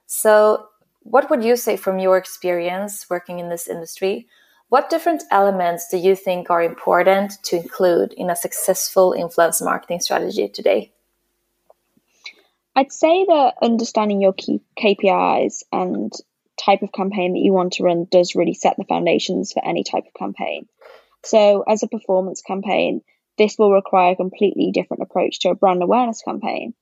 So, 0.08 0.68
what 1.14 1.30
would 1.30 1.42
you 1.42 1.56
say 1.56 1.78
from 1.78 2.00
your 2.00 2.18
experience 2.18 3.10
working 3.10 3.40
in 3.40 3.48
this 3.48 3.70
industry? 3.70 4.28
What 4.68 4.90
different 4.90 5.24
elements 5.32 5.88
do 5.90 5.98
you 5.98 6.16
think 6.18 6.50
are 6.50 6.62
important 6.74 7.30
to 7.44 7.56
include 7.56 8.12
in 8.12 8.30
a 8.30 8.36
successful 8.36 9.14
influence 9.14 9.62
marketing 9.62 10.02
strategy 10.02 10.50
today? 10.50 10.92
I'd 12.76 12.92
say 12.92 13.26
that 13.26 13.54
understanding 13.62 14.22
your 14.22 14.34
key 14.34 14.60
KPIs 14.78 15.64
and 15.72 16.12
type 16.58 16.82
of 16.82 16.92
campaign 16.92 17.34
that 17.34 17.40
you 17.40 17.54
want 17.54 17.74
to 17.74 17.84
run 17.84 18.08
does 18.10 18.36
really 18.36 18.54
set 18.54 18.78
the 18.78 18.86
foundations 18.86 19.54
for 19.54 19.64
any 19.64 19.84
type 19.84 20.06
of 20.06 20.14
campaign. 20.14 20.68
So, 21.24 21.64
as 21.68 21.84
a 21.84 21.88
performance 21.88 22.42
campaign, 22.42 23.02
this 23.38 23.58
will 23.58 23.72
require 23.72 24.14
a 24.14 24.16
completely 24.16 24.72
different 24.72 25.04
approach 25.04 25.40
to 25.40 25.50
a 25.50 25.56
brand 25.56 25.84
awareness 25.84 26.22
campaign. 26.22 26.74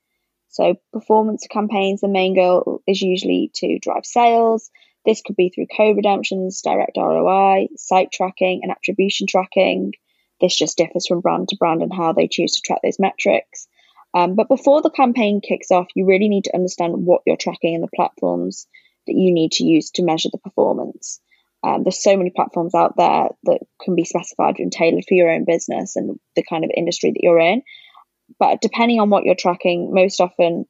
So, 0.49 0.75
performance 0.93 1.47
campaigns, 1.47 2.01
the 2.01 2.07
main 2.07 2.35
goal 2.35 2.81
is 2.87 3.01
usually 3.01 3.51
to 3.55 3.79
drive 3.79 4.05
sales. 4.05 4.69
This 5.05 5.21
could 5.21 5.35
be 5.35 5.49
through 5.49 5.67
code 5.75 5.97
redemptions, 5.97 6.61
direct 6.61 6.97
ROI, 6.97 7.67
site 7.75 8.11
tracking, 8.11 8.61
and 8.63 8.71
attribution 8.71 9.27
tracking. 9.27 9.93
This 10.41 10.55
just 10.55 10.77
differs 10.77 11.07
from 11.07 11.21
brand 11.21 11.49
to 11.49 11.57
brand 11.57 11.81
and 11.81 11.93
how 11.93 12.13
they 12.13 12.27
choose 12.27 12.53
to 12.53 12.61
track 12.61 12.79
those 12.83 12.99
metrics. 12.99 13.67
Um, 14.13 14.35
but 14.35 14.47
before 14.47 14.81
the 14.81 14.89
campaign 14.89 15.41
kicks 15.41 15.71
off, 15.71 15.87
you 15.93 16.05
really 16.05 16.29
need 16.29 16.45
to 16.45 16.55
understand 16.55 17.05
what 17.05 17.21
you're 17.25 17.35
tracking 17.35 17.73
in 17.73 17.81
the 17.81 17.89
platforms 17.93 18.67
that 19.07 19.15
you 19.15 19.33
need 19.33 19.51
to 19.53 19.63
use 19.63 19.91
to 19.91 20.03
measure 20.03 20.29
the 20.31 20.37
performance. 20.37 21.19
Um, 21.63 21.83
there's 21.83 22.03
so 22.03 22.15
many 22.15 22.29
platforms 22.29 22.75
out 22.75 22.95
there 22.95 23.29
that 23.43 23.59
can 23.81 23.95
be 23.95 24.05
specified 24.05 24.59
and 24.59 24.71
tailored 24.71 25.05
for 25.07 25.15
your 25.15 25.31
own 25.31 25.45
business 25.45 25.95
and 25.95 26.19
the 26.35 26.43
kind 26.43 26.63
of 26.63 26.71
industry 26.75 27.11
that 27.11 27.23
you're 27.23 27.39
in. 27.39 27.63
But 28.39 28.61
depending 28.61 28.99
on 28.99 29.09
what 29.09 29.23
you're 29.23 29.35
tracking, 29.35 29.93
most 29.93 30.21
often 30.21 30.65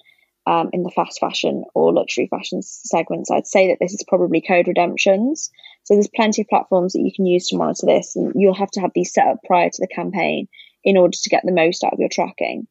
um, 0.46 0.70
in 0.74 0.84
the 0.84 0.92
fast 0.92 1.20
fashion 1.20 1.63
or 1.74 1.94
luxury 1.94 2.27
fashion 2.30 2.62
segments, 2.62 3.32
I'd 3.32 3.48
say 3.48 3.70
that 3.70 3.77
this 3.82 3.94
is 3.94 4.06
probably 4.08 4.42
code 4.42 4.68
redemptions. 4.68 5.50
So 5.84 5.96
there's 5.96 6.08
plenty 6.08 6.44
of 6.44 6.48
platforms 6.48 6.94
that 6.94 7.01
you 7.01 7.12
can 7.13 7.25
use 7.25 7.48
to 7.48 7.58
monitor 7.58 7.88
this, 7.88 8.15
and 8.15 8.32
you'll 8.36 8.54
have 8.54 8.72
to 8.72 8.82
have 8.82 8.92
these 8.94 9.13
set 9.13 9.27
up 9.27 9.38
prior 9.46 9.70
to 9.70 9.82
the 9.82 9.94
campaign 9.94 10.48
in 10.84 10.98
order 10.98 11.18
to 11.22 11.30
get 11.30 11.44
the 11.46 11.51
most 11.51 11.84
out 11.84 11.94
of 11.94 12.00
your 12.00 12.10
tracking. 12.10 12.68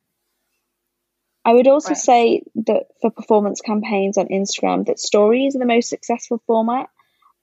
I 1.45 1.53
would 1.53 1.69
also 1.69 1.91
right. 1.91 1.97
say 1.97 2.43
that 2.67 2.87
for 3.01 3.11
performance 3.11 3.61
campaigns 3.61 4.17
on 4.17 4.29
Instagram, 4.29 4.87
that 4.87 4.99
stories 4.99 5.55
are 5.55 5.59
the 5.59 5.67
most 5.67 5.91
successful 5.91 6.43
format, 6.47 6.89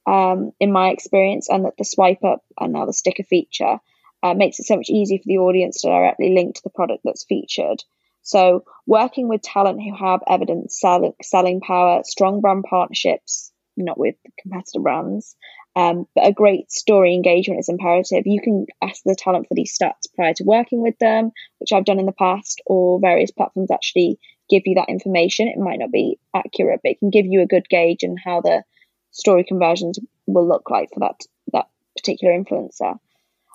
um, 0.08 0.52
in 0.60 0.72
my 0.72 0.90
experience, 0.90 1.50
and 1.50 1.66
that 1.66 1.78
the 1.78 1.86
swipe 1.86 2.24
up 2.24 2.44
and 2.60 2.74
now 2.74 2.86
the 2.86 2.94
sticker 2.94 3.24
feature 3.24 3.80
uh, 4.24 4.34
makes 4.34 4.60
it 4.60 4.66
so 4.66 4.76
much 4.76 4.90
easier 4.90 5.20
for 5.20 5.28
the 5.28 5.38
audience 5.38 5.82
to 5.82 5.88
directly 5.88 6.34
link 6.34 6.56
to 6.56 6.62
the 6.64 6.70
product 6.70 7.02
that's 7.04 7.26
featured. 7.26 7.84
So, 8.24 8.66
working 8.86 9.28
with 9.28 9.42
talent 9.42 9.82
who 9.82 9.96
have 9.96 10.22
evidence 10.28 10.80
sell- 10.80 11.16
selling 11.22 11.62
power, 11.62 12.02
strong 12.04 12.42
brand 12.42 12.66
partnerships, 12.70 13.52
not 13.76 13.98
with 13.98 14.16
competitor 14.40 14.80
brands, 14.80 15.36
um, 15.76 16.06
but 16.16 16.28
a 16.28 16.34
great 16.34 16.72
story 16.72 17.14
engagement 17.14 17.60
is 17.60 17.70
imperative. 17.70 18.24
You 18.26 18.42
can 18.42 18.66
ask 18.82 19.04
the 19.06 19.16
talent 19.16 19.48
for 19.48 19.56
these 19.56 19.78
stats 19.78 20.14
prior 20.16 20.34
to 20.34 20.44
working 20.44 20.82
with 20.82 20.98
them, 21.00 21.32
which 21.60 21.72
I've 21.72 21.86
done 21.86 22.00
in 22.00 22.06
the 22.06 22.12
past, 22.12 22.62
or 22.66 23.00
various 23.00 23.32
platforms 23.32 23.72
actually 23.72 24.20
give 24.50 24.64
you 24.66 24.76
that 24.76 24.90
information. 24.90 25.48
It 25.48 25.58
might 25.58 25.80
not 25.80 25.92
be 25.92 26.20
accurate, 26.36 26.82
but 26.84 26.92
it 26.92 27.00
can 27.00 27.10
give 27.10 27.26
you 27.26 27.42
a 27.42 27.48
good 27.48 27.70
gauge 27.70 28.04
on 28.04 28.18
how 28.24 28.42
the 28.42 28.64
story 29.12 29.46
conversions 29.46 29.98
will 30.28 30.48
look 30.48 30.70
like 30.70 30.90
for 30.94 31.00
that 31.02 31.22
that 31.54 31.68
particular 31.96 32.38
influencer. 32.38 33.00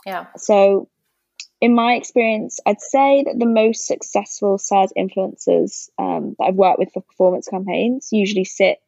Yeah. 0.07 0.27
So 0.37 0.89
in 1.61 1.75
my 1.75 1.95
experience, 1.95 2.61
I'd 2.65 2.81
say 2.81 3.25
that 3.27 3.39
the 3.39 3.47
most 3.47 3.87
successful 3.87 4.57
sales 4.57 4.93
influencers 4.97 5.89
um, 5.99 6.35
that 6.39 6.45
I've 6.45 6.55
worked 6.55 6.79
with 6.79 6.93
for 6.93 7.03
performance 7.03 7.49
campaigns 7.49 8.09
usually 8.11 8.45
sit 8.45 8.79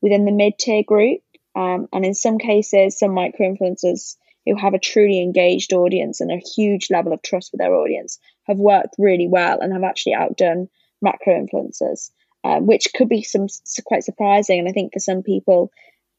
within 0.00 0.24
the 0.24 0.32
mid 0.32 0.58
tier 0.58 0.82
group 0.82 1.20
Um, 1.54 1.88
and 1.92 2.04
in 2.04 2.14
some 2.14 2.38
cases, 2.38 2.98
some 2.98 3.12
micro 3.12 3.54
influencers 3.54 4.16
who 4.46 4.56
have 4.56 4.74
a 4.74 4.78
truly 4.78 5.22
engaged 5.22 5.72
audience 5.72 6.20
and 6.20 6.32
a 6.32 6.42
huge 6.56 6.90
level 6.90 7.12
of 7.12 7.22
trust 7.22 7.52
with 7.52 7.60
their 7.60 7.74
audience 7.74 8.18
have 8.44 8.58
worked 8.58 8.94
really 8.98 9.28
well 9.28 9.60
and 9.60 9.72
have 9.72 9.84
actually 9.84 10.14
outdone 10.14 10.68
macro 11.00 11.34
influencers, 11.34 12.10
um, 12.44 12.66
which 12.66 12.88
could 12.94 13.08
be 13.08 13.22
some 13.22 13.46
quite 13.84 14.04
surprising. 14.04 14.58
And 14.58 14.68
I 14.68 14.72
think 14.72 14.92
for 14.92 15.00
some 15.00 15.22
people, 15.22 15.70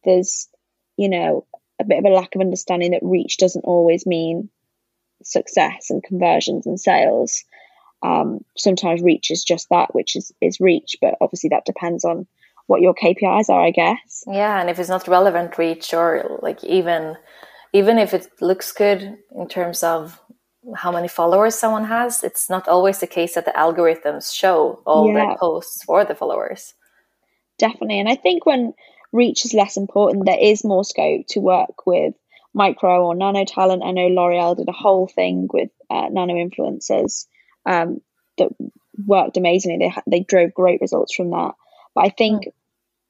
there's 0.04 0.48
you 0.98 1.10
know 1.10 1.46
a 1.80 1.84
bit 1.84 2.00
of 2.00 2.06
a 2.06 2.10
lack 2.10 2.36
of 2.36 2.42
understanding 2.42 2.92
that 2.92 3.04
reach 3.04 3.38
doesn't 3.38 3.66
always 3.66 4.06
mean 4.06 4.50
success 5.24 5.90
and 5.90 6.04
conversions 6.04 6.66
and 6.66 6.80
sales. 6.80 7.44
Um, 8.02 8.44
sometimes 8.58 9.02
reach 9.02 9.32
is 9.32 9.44
just 9.44 9.70
that, 9.70 9.96
which 9.96 10.16
is 10.16 10.32
is 10.42 10.60
reach, 10.60 10.98
but 11.02 11.16
obviously 11.20 11.50
that 11.50 11.66
depends 11.66 12.06
on 12.06 12.28
what 12.68 12.82
your 12.82 12.94
KPIs 12.94 13.50
are, 13.50 13.62
I 13.62 13.72
guess. 13.72 14.24
Yeah, 14.28 14.60
and 14.60 14.70
if 14.70 14.80
it's 14.80 14.90
not 14.90 15.08
relevant 15.08 15.58
reach 15.58 15.94
or 15.94 16.40
like 16.42 16.64
even 16.64 17.16
even 17.74 17.98
if 17.98 18.14
it 18.14 18.28
looks 18.40 18.72
good 18.72 19.18
in 19.36 19.48
terms 19.48 19.84
of 19.84 20.20
how 20.76 20.92
many 20.92 21.08
followers 21.08 21.56
someone 21.56 21.86
has, 21.86 22.24
it's 22.24 22.50
not 22.50 22.68
always 22.68 23.00
the 23.00 23.08
case 23.08 23.36
that 23.36 23.46
the 23.46 23.52
algorithms 23.52 24.34
show 24.34 24.82
all 24.86 25.12
yeah. 25.12 25.32
the 25.32 25.38
posts 25.40 25.84
for 25.84 26.06
the 26.06 26.16
followers. 26.16 26.74
Definitely. 27.58 28.00
And 28.00 28.10
I 28.10 28.16
think 28.16 28.46
when 28.46 28.74
reach 29.12 29.46
is 29.46 29.54
less 29.54 29.76
important, 29.76 30.26
there 30.26 30.40
is 30.40 30.64
more 30.64 30.84
scope 30.84 31.28
to 31.30 31.40
work 31.40 31.86
with 31.86 32.14
micro 32.54 33.06
or 33.06 33.16
nano 33.16 33.46
talent. 33.46 33.84
I 33.84 33.92
know 33.92 34.08
L'Oreal 34.08 34.56
did 34.56 34.70
a 34.70 34.74
whole 34.74 35.08
thing 35.08 35.48
with 35.52 35.70
uh, 35.90 36.08
nano 36.10 36.36
influencers 36.36 37.26
um, 37.66 38.02
that 38.38 38.50
worked 39.06 39.38
amazingly. 39.38 39.80
They, 39.80 40.18
they 40.20 40.24
drove 40.24 40.54
great 40.54 40.82
results 40.82 41.14
from 41.14 41.32
that. 41.32 41.54
But 41.96 42.06
I 42.06 42.10
think, 42.10 42.46
mm. 42.46 42.52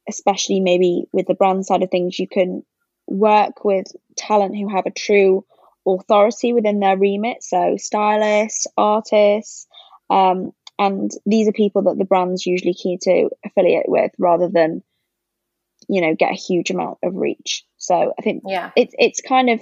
especially 0.09 0.59
maybe 0.59 1.05
with 1.11 1.27
the 1.27 1.35
brand 1.35 1.65
side 1.65 1.83
of 1.83 1.91
things, 1.91 2.19
you 2.19 2.27
can 2.27 2.63
work 3.07 3.63
with 3.65 3.87
talent 4.17 4.55
who 4.55 4.69
have 4.69 4.85
a 4.85 4.91
true 4.91 5.45
authority 5.85 6.53
within 6.53 6.79
their 6.79 6.97
remit. 6.97 7.43
So, 7.43 7.75
stylists, 7.77 8.67
artists, 8.77 9.67
um, 10.09 10.51
and 10.79 11.11
these 11.25 11.47
are 11.47 11.53
people 11.53 11.83
that 11.83 11.97
the 11.97 12.05
brand's 12.05 12.45
usually 12.45 12.73
keen 12.73 12.99
to 13.03 13.29
affiliate 13.45 13.87
with 13.87 14.11
rather 14.17 14.49
than, 14.49 14.81
you 15.87 16.01
know, 16.01 16.15
get 16.15 16.31
a 16.31 16.35
huge 16.35 16.71
amount 16.71 16.97
of 17.03 17.15
reach. 17.15 17.63
So, 17.77 18.13
I 18.17 18.21
think 18.21 18.43
yeah. 18.47 18.71
it's 18.75 18.93
it's 18.97 19.21
kind 19.21 19.49
of 19.49 19.61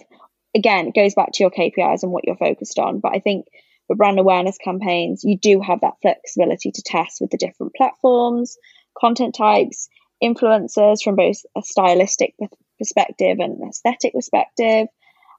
again 0.56 0.88
it 0.88 0.96
goes 0.96 1.16
back 1.16 1.32
to 1.34 1.44
your 1.44 1.52
KPIs 1.52 2.04
and 2.04 2.12
what 2.12 2.26
you're 2.26 2.38
focused 2.38 2.80
on. 2.80 3.00
But 3.00 3.14
I 3.16 3.20
think 3.20 3.46
for 3.88 3.96
brand 3.96 4.20
awareness 4.20 4.58
campaigns, 4.58 5.24
you 5.24 5.38
do 5.38 5.60
have 5.60 5.82
that 5.82 5.96
flexibility 6.02 6.72
to 6.72 6.82
test 6.82 7.20
with 7.20 7.32
the 7.32 7.38
different 7.38 7.74
platforms, 7.76 8.58
content 8.98 9.36
types, 9.36 9.90
influencers 10.24 11.04
from 11.04 11.16
both 11.16 11.42
a 11.58 11.62
stylistic 11.62 12.36
perspective 12.78 13.40
and 13.40 13.60
an 13.60 13.70
aesthetic 13.70 14.14
perspective. 14.14 14.88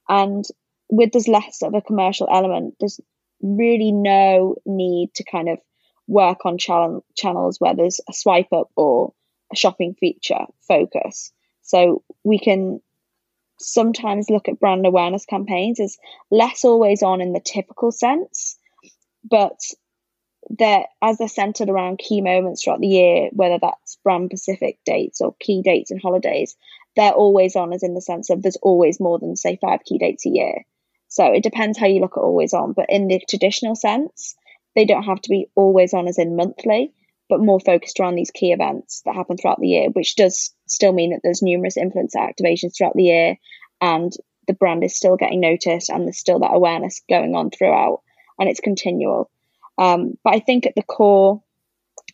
And 0.09 0.45
with 0.89 1.13
there's 1.13 1.29
less 1.29 1.63
of 1.63 1.75
a 1.75 1.83
commercial 1.83 2.29
element, 2.31 2.75
there's 2.81 3.01
really 3.41 3.93
no 3.93 4.57
need 4.67 5.15
to 5.15 5.25
kind 5.25 5.49
of 5.49 5.59
work 6.07 6.45
on 6.45 6.59
channel, 6.59 7.05
channels 7.17 7.59
where 7.59 7.75
there's 7.75 8.01
a 8.09 8.13
swipe 8.13 8.53
up 8.53 8.71
or 8.77 9.13
a 9.53 9.57
shopping 9.57 9.95
feature 9.99 10.47
focus. 10.67 11.33
So 11.63 12.03
we 12.25 12.39
can 12.39 12.81
sometimes 13.59 14.31
look 14.31 14.49
at 14.49 14.59
brand 14.59 14.87
awareness 14.87 15.25
campaigns 15.25 15.81
as 15.81 15.97
less 16.31 16.65
always 16.65 17.03
on 17.03 17.21
in 17.21 17.33
the 17.33 17.41
typical 17.41 17.93
sense, 17.93 18.59
but 19.25 19.59
that 20.59 20.87
as 21.01 21.19
they're 21.19 21.29
centered 21.29 21.69
around 21.69 21.99
key 21.99 22.21
moments 22.21 22.63
throughout 22.63 22.81
the 22.81 22.89
year, 22.89 23.31
whether 23.33 23.59
that's 23.61 23.99
brand 24.03 24.31
specific 24.31 24.79
dates 24.85 25.21
or 25.21 25.35
key 25.41 25.63
dates 25.63 25.91
and 25.91 26.01
holidays, 26.01 26.57
they're 26.97 27.13
always 27.13 27.57
on 27.57 27.73
as 27.73 27.83
in 27.83 27.95
the 27.95 28.01
sense 28.01 28.31
of 28.31 28.43
there's 28.43 28.59
always 28.63 29.01
more 29.01 29.19
than 29.19 29.37
say 29.37 29.59
five 29.61 29.81
key 29.85 29.99
dates 29.99 30.27
a 30.27 30.31
year. 30.31 30.65
So 31.09 31.27
it 31.27 31.43
depends 31.43 31.79
how 31.79 31.87
you 31.87 32.01
look 32.01 32.17
at 32.17 32.23
always 32.23 32.55
on, 32.55 32.73
but 32.73 32.87
in 32.89 33.09
the 33.09 33.21
traditional 33.29 33.75
sense, 33.75 34.35
they 34.75 34.85
don't 34.85 35.05
have 35.05 35.21
to 35.23 35.31
be 35.31 35.49
always 35.55 35.95
on 35.95 36.09
as 36.09 36.19
in 36.19 36.37
monthly, 36.37 36.93
but 37.29 37.41
more 37.41 37.61
focused 37.61 38.01
around 38.01 38.15
these 38.15 38.31
key 38.31 38.53
events 38.53 39.03
that 39.05 39.15
happen 39.15 39.37
throughout 39.37 39.61
the 39.61 39.69
year, 39.69 39.91
which 39.91 40.17
does 40.17 40.55
still 40.67 40.93
mean 40.93 41.11
that 41.11 41.21
there's 41.23 41.43
numerous 41.43 41.77
influencer 41.77 42.17
activations 42.17 42.77
throughout 42.77 42.95
the 42.95 43.05
year 43.05 43.37
and 43.81 44.13
the 44.47 44.55
brand 44.55 44.83
is 44.85 44.97
still 44.97 45.17
getting 45.17 45.41
noticed 45.41 45.89
and 45.89 46.05
there's 46.05 46.19
still 46.19 46.41
that 46.41 46.55
awareness 46.55 47.03
going 47.09 47.35
on 47.35 47.51
throughout 47.51 48.01
and 48.39 48.49
it's 48.49 48.61
continual. 48.61 49.31
Um, 49.83 50.17
but 50.23 50.35
I 50.35 50.39
think 50.39 50.65
at 50.65 50.77
the 50.77 50.85
core 50.85 51.43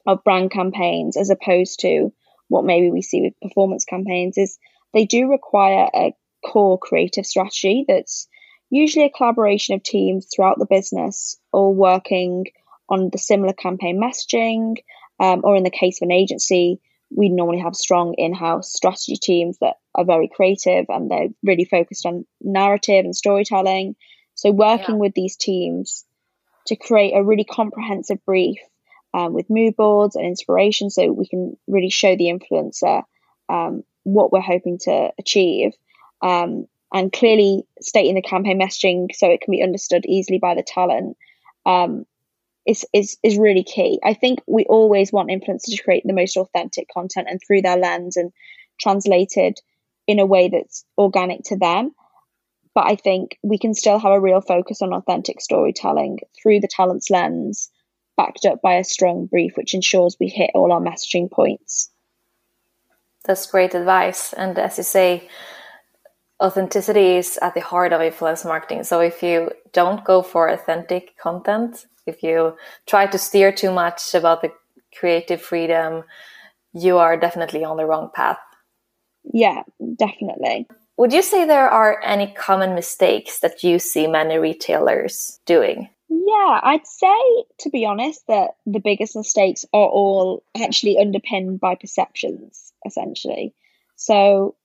of 0.07 0.25
brand 0.25 0.51
campaigns, 0.51 1.19
as 1.19 1.29
opposed 1.29 1.81
to 1.81 2.11
what 2.49 2.65
maybe 2.65 2.91
we 2.91 3.03
see 3.03 3.21
with 3.21 3.41
performance 3.43 3.85
campaigns, 3.85 4.39
is 4.39 4.59
they 4.95 5.05
do 5.05 5.31
require 5.31 5.91
a 5.95 6.15
core 6.43 6.79
creative 6.79 7.27
strategy 7.27 7.85
that's 7.87 8.27
usually 8.71 9.05
a 9.05 9.11
collaboration 9.11 9.75
of 9.75 9.83
teams 9.83 10.29
throughout 10.35 10.59
the 10.59 10.65
business 10.65 11.39
all 11.53 11.75
working 11.75 12.47
on 12.89 13.11
the 13.13 13.19
similar 13.19 13.53
campaign 13.53 14.01
messaging. 14.01 14.77
Um, 15.21 15.43
or 15.45 15.55
in 15.55 15.65
the 15.65 15.71
case 15.71 16.01
of 16.01 16.07
an 16.07 16.13
agency, 16.13 16.81
we 17.15 17.29
normally 17.29 17.59
have 17.59 17.75
strong 17.75 18.15
in 18.17 18.33
house 18.33 18.73
strategy 18.73 19.17
teams 19.17 19.59
that 19.61 19.77
are 19.95 20.07
very 20.07 20.31
creative 20.35 20.87
and 20.89 21.11
they're 21.11 21.29
really 21.43 21.67
focused 21.67 22.07
on 22.07 22.25
narrative 22.41 23.05
and 23.05 23.15
storytelling. 23.15 23.95
So, 24.37 24.53
working 24.53 24.95
yeah. 24.95 25.01
with 25.01 25.13
these 25.15 25.37
teams 25.37 26.07
to 26.69 26.77
create 26.77 27.13
a 27.13 27.23
really 27.23 27.45
comprehensive 27.45 28.25
brief 28.25 28.59
um, 29.15 29.33
with 29.33 29.51
mood 29.51 29.77
boards 29.77 30.17
and 30.17 30.27
inspiration 30.27 30.91
so 30.91 31.13
we 31.13 31.27
can 31.27 31.57
really 31.67 31.91
show 31.91 32.17
the 32.17 32.27
influencer 32.27 33.03
um, 33.49 33.83
what 34.05 34.33
we're 34.33 34.41
hoping 34.41 34.79
to 34.79 35.11
achieve 35.19 35.73
um, 36.23 36.67
and 36.93 37.13
clearly 37.13 37.65
stating 37.81 38.15
the 38.15 38.23
campaign 38.23 38.61
messaging 38.61 39.09
so 39.15 39.29
it 39.31 39.41
can 39.41 39.53
be 39.53 39.63
understood 39.63 40.05
easily 40.07 40.39
by 40.39 40.55
the 40.55 40.63
talent 40.63 41.17
um, 41.67 42.07
is, 42.67 42.85
is, 42.93 43.17
is 43.23 43.39
really 43.39 43.65
key. 43.65 43.99
I 44.05 44.15
think 44.15 44.41
we 44.47 44.65
always 44.65 45.11
want 45.13 45.31
influencers 45.31 45.75
to 45.75 45.83
create 45.83 46.05
the 46.07 46.13
most 46.13 46.37
authentic 46.37 46.89
content 46.93 47.29
and 47.31 47.41
through 47.41 47.63
their 47.63 47.79
lens 47.79 48.17
and 48.17 48.33
translated 48.79 49.59
in 50.07 50.19
a 50.19 50.27
way 50.27 50.49
that's 50.49 50.85
organic 50.97 51.45
to 51.45 51.57
them. 51.57 51.93
But 52.79 52.87
I 52.87 52.95
think 52.95 53.41
we 53.43 53.59
can 53.59 53.75
still 53.75 53.99
have 53.99 54.13
a 54.13 54.21
real 54.21 54.41
focus 54.41 54.83
on 54.83 54.93
authentic 54.93 55.41
storytelling 55.41 56.21
through 56.41 56.61
the 56.61 56.69
talent's 56.69 57.11
lens, 57.11 57.73
backed 58.17 58.45
up 58.45 58.63
by 58.63 58.75
a 58.75 58.85
strong 58.85 59.27
brief, 59.27 59.57
which 59.57 59.75
ensures 59.75 60.17
we 60.21 60.29
hit 60.29 60.53
all 60.55 60.71
our 60.71 60.81
messaging 60.81 61.29
points. 61.29 61.91
That's 63.25 63.51
great 63.51 63.75
advice. 63.75 64.33
And 64.33 64.57
as 64.61 64.79
you 64.79 64.85
say, 64.85 65.29
authenticity 66.41 67.17
is 67.17 67.37
at 67.43 67.55
the 67.55 67.63
heart 67.63 67.93
of 67.93 68.01
influence 68.01 68.45
marketing. 68.45 68.85
So 68.85 69.01
if 69.01 69.25
you 69.25 69.51
don't 69.73 70.05
go 70.05 70.23
for 70.23 70.47
authentic 70.47 71.19
content, 71.19 71.85
if 72.07 72.23
you 72.23 72.57
try 72.87 73.09
to 73.09 73.19
steer 73.19 73.51
too 73.51 73.73
much 73.73 74.15
about 74.15 74.41
the 74.41 74.53
creative 74.97 75.43
freedom, 75.43 76.05
you 76.73 76.99
are 76.99 77.17
definitely 77.17 77.65
on 77.65 77.77
the 77.77 77.87
wrong 77.87 78.11
path. 78.15 78.39
Yeah, 79.25 79.65
definitely. 79.97 80.69
Would 80.99 81.13
you 81.13 81.23
say 81.23 81.45
there 81.45 81.71
are 81.71 82.03
any 82.03 82.27
common 82.27 82.75
mistakes 82.75 83.39
that 83.39 83.63
you 83.63 83.79
see 83.79 84.09
many 84.09 84.37
retailers 84.37 85.39
doing? 85.47 85.89
Yeah, 86.09 86.61
I'd 86.61 86.87
say, 86.89 87.45
to 87.61 87.71
be 87.71 87.87
honest, 87.87 88.27
that 88.27 88.57
the 88.67 88.81
biggest 88.81 89.15
mistakes 89.15 89.65
are 89.73 89.87
all 89.87 90.43
actually 90.61 90.99
underpinned 90.99 91.61
by 91.61 91.77
perceptions, 91.77 92.73
essentially. 92.85 93.55
So, 93.95 94.57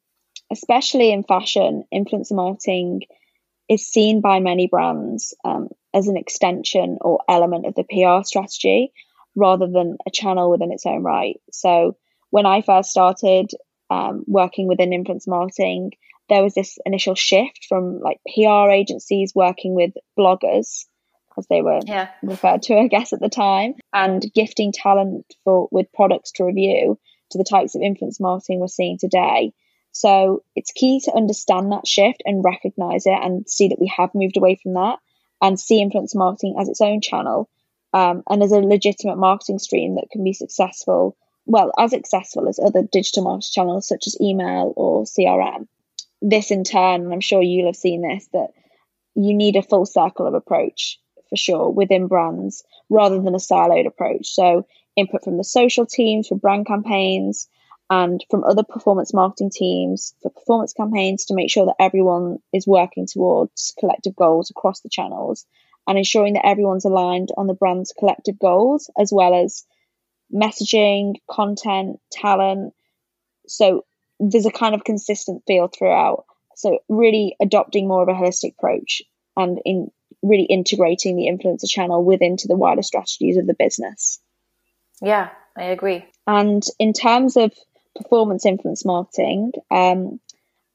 especially 0.52 1.12
in 1.12 1.24
fashion, 1.24 1.84
influencer 1.94 2.34
marketing 2.34 3.04
is 3.70 3.88
seen 3.88 4.20
by 4.20 4.40
many 4.40 4.66
brands 4.66 5.36
um, 5.46 5.70
as 5.94 6.08
an 6.08 6.18
extension 6.18 6.98
or 7.02 7.24
element 7.30 7.68
of 7.68 7.76
the 7.76 7.84
PR 7.84 8.26
strategy 8.26 8.92
rather 9.36 9.68
than 9.68 9.98
a 10.08 10.12
channel 10.12 10.50
within 10.50 10.72
its 10.72 10.88
own 10.88 11.04
right. 11.04 11.40
So, 11.52 11.96
when 12.32 12.48
I 12.48 12.64
first 12.64 12.90
started 12.90 13.52
um, 13.92 14.24
working 14.26 14.68
within 14.68 14.90
influencer 14.90 15.28
marketing, 15.28 15.92
there 16.30 16.44
was 16.44 16.54
this 16.54 16.78
initial 16.86 17.16
shift 17.16 17.66
from 17.68 18.00
like 18.00 18.20
PR 18.34 18.70
agencies 18.72 19.34
working 19.36 19.76
with 19.76 19.92
bloggers, 20.18 20.86
as 21.38 21.48
they 21.50 21.62
were 21.62 21.80
yeah. 21.86 22.10
referred 22.22 22.62
to, 22.64 22.78
I 22.78 22.88
guess, 22.88 23.14
at 23.14 23.20
the 23.20 23.30
time, 23.30 23.76
and 23.92 24.24
gifting 24.34 24.72
talent 24.72 25.26
for 25.44 25.68
with 25.72 25.92
products 25.94 26.32
to 26.34 26.46
review 26.46 27.00
to 27.32 27.38
the 27.38 27.44
types 27.44 27.76
of 27.76 27.82
influence 27.82 28.20
marketing 28.20 28.60
we're 28.60 28.68
seeing 28.68 28.98
today. 28.98 29.54
So 29.92 30.44
it's 30.56 30.72
key 30.72 31.02
to 31.06 31.16
understand 31.16 31.72
that 31.72 31.88
shift 31.88 32.24
and 32.26 32.44
recognize 32.44 33.06
it 33.06 33.18
and 33.22 33.48
see 33.48 33.68
that 33.68 33.80
we 33.80 33.92
have 33.96 34.10
moved 34.16 34.38
away 34.38 34.60
from 34.62 34.74
that 34.74 35.00
and 35.42 35.60
see 35.60 35.82
influence 35.82 36.16
marketing 36.16 36.56
as 36.60 36.68
its 36.68 36.82
own 36.82 37.02
channel 37.02 37.50
um, 37.94 38.24
and 38.28 38.42
as 38.42 38.52
a 38.52 38.58
legitimate 38.58 39.18
marketing 39.18 39.60
stream 39.60 39.96
that 39.96 40.10
can 40.12 40.24
be 40.24 40.34
successful, 40.34 41.16
well, 41.46 41.72
as 41.78 41.92
successful 41.92 42.48
as 42.48 42.60
other 42.60 42.82
digital 42.92 43.24
marketing 43.24 43.52
channels 43.54 43.88
such 43.88 44.08
as 44.08 44.18
email 44.20 44.74
or 44.76 45.04
CRM 45.04 45.68
this 46.24 46.52
in 46.52 46.64
turn, 46.64 47.04
and 47.04 47.14
I'm 47.14 47.22
sure 47.22 47.42
you'll 47.44 47.68
have 47.68 47.76
seen 47.76 48.02
this, 48.02 48.28
that 48.34 48.50
you 49.14 49.36
need 49.36 49.56
a 49.56 49.62
full 49.62 49.86
circle 49.86 50.26
of 50.26 50.34
approach 50.34 51.00
for 51.30 51.36
sure 51.36 51.70
within 51.70 52.08
brands 52.08 52.64
rather 52.90 53.22
than 53.22 53.36
a 53.36 53.40
siloed 53.40 53.86
approach. 53.86 54.28
So, 54.34 54.66
input 54.96 55.24
from 55.24 55.38
the 55.38 55.44
social 55.44 55.86
teams 55.86 56.28
for 56.28 56.36
brand 56.36 56.66
campaigns 56.66 57.48
and 57.90 58.24
from 58.32 58.44
other 58.44 58.64
performance 58.64 59.14
marketing 59.14 59.52
teams 59.54 60.16
for 60.22 60.30
performance 60.30 60.74
campaigns 60.74 61.26
to 61.26 61.36
make 61.36 61.52
sure 61.52 61.66
that 61.66 61.76
everyone 61.80 62.38
is 62.54 62.66
working 62.66 63.06
towards 63.06 63.74
collective 63.80 64.16
goals 64.16 64.50
across 64.50 64.82
the 64.82 64.90
channels 64.90 65.46
and 65.88 65.98
ensuring 65.98 66.34
that 66.34 66.46
everyone's 66.46 66.86
aligned 66.86 67.30
on 67.36 67.48
the 67.48 67.54
brand's 67.54 67.94
collective 67.98 68.40
goals 68.40 68.90
as 68.98 69.12
well 69.12 69.34
as 69.34 69.66
messaging, 70.34 71.16
content, 71.30 72.00
talent. 72.12 72.74
So 73.48 73.84
there's 74.20 74.46
a 74.46 74.52
kind 74.52 74.76
of 74.76 74.84
consistent 74.84 75.44
feel 75.48 75.68
throughout. 75.68 76.26
So 76.56 76.80
really 76.88 77.36
adopting 77.42 77.88
more 77.88 78.04
of 78.04 78.10
a 78.10 78.14
holistic 78.14 78.54
approach 78.58 79.02
and 79.36 79.60
in 79.66 79.92
really 80.22 80.44
integrating 80.44 81.16
the 81.16 81.28
influencer 81.28 81.68
channel 81.68 82.04
within 82.04 82.38
to 82.38 82.48
the 82.48 82.56
wider 82.56 82.82
strategies 82.82 83.38
of 83.38 83.48
the 83.48 83.54
business. 83.54 84.20
Yeah, 85.02 85.30
I 85.58 85.66
agree. 85.66 86.06
And 86.26 86.64
in 86.80 86.94
terms 86.94 87.36
of 87.36 87.52
performance 87.96 88.46
influence 88.46 88.86
marketing, 88.86 89.52
um, 89.70 90.20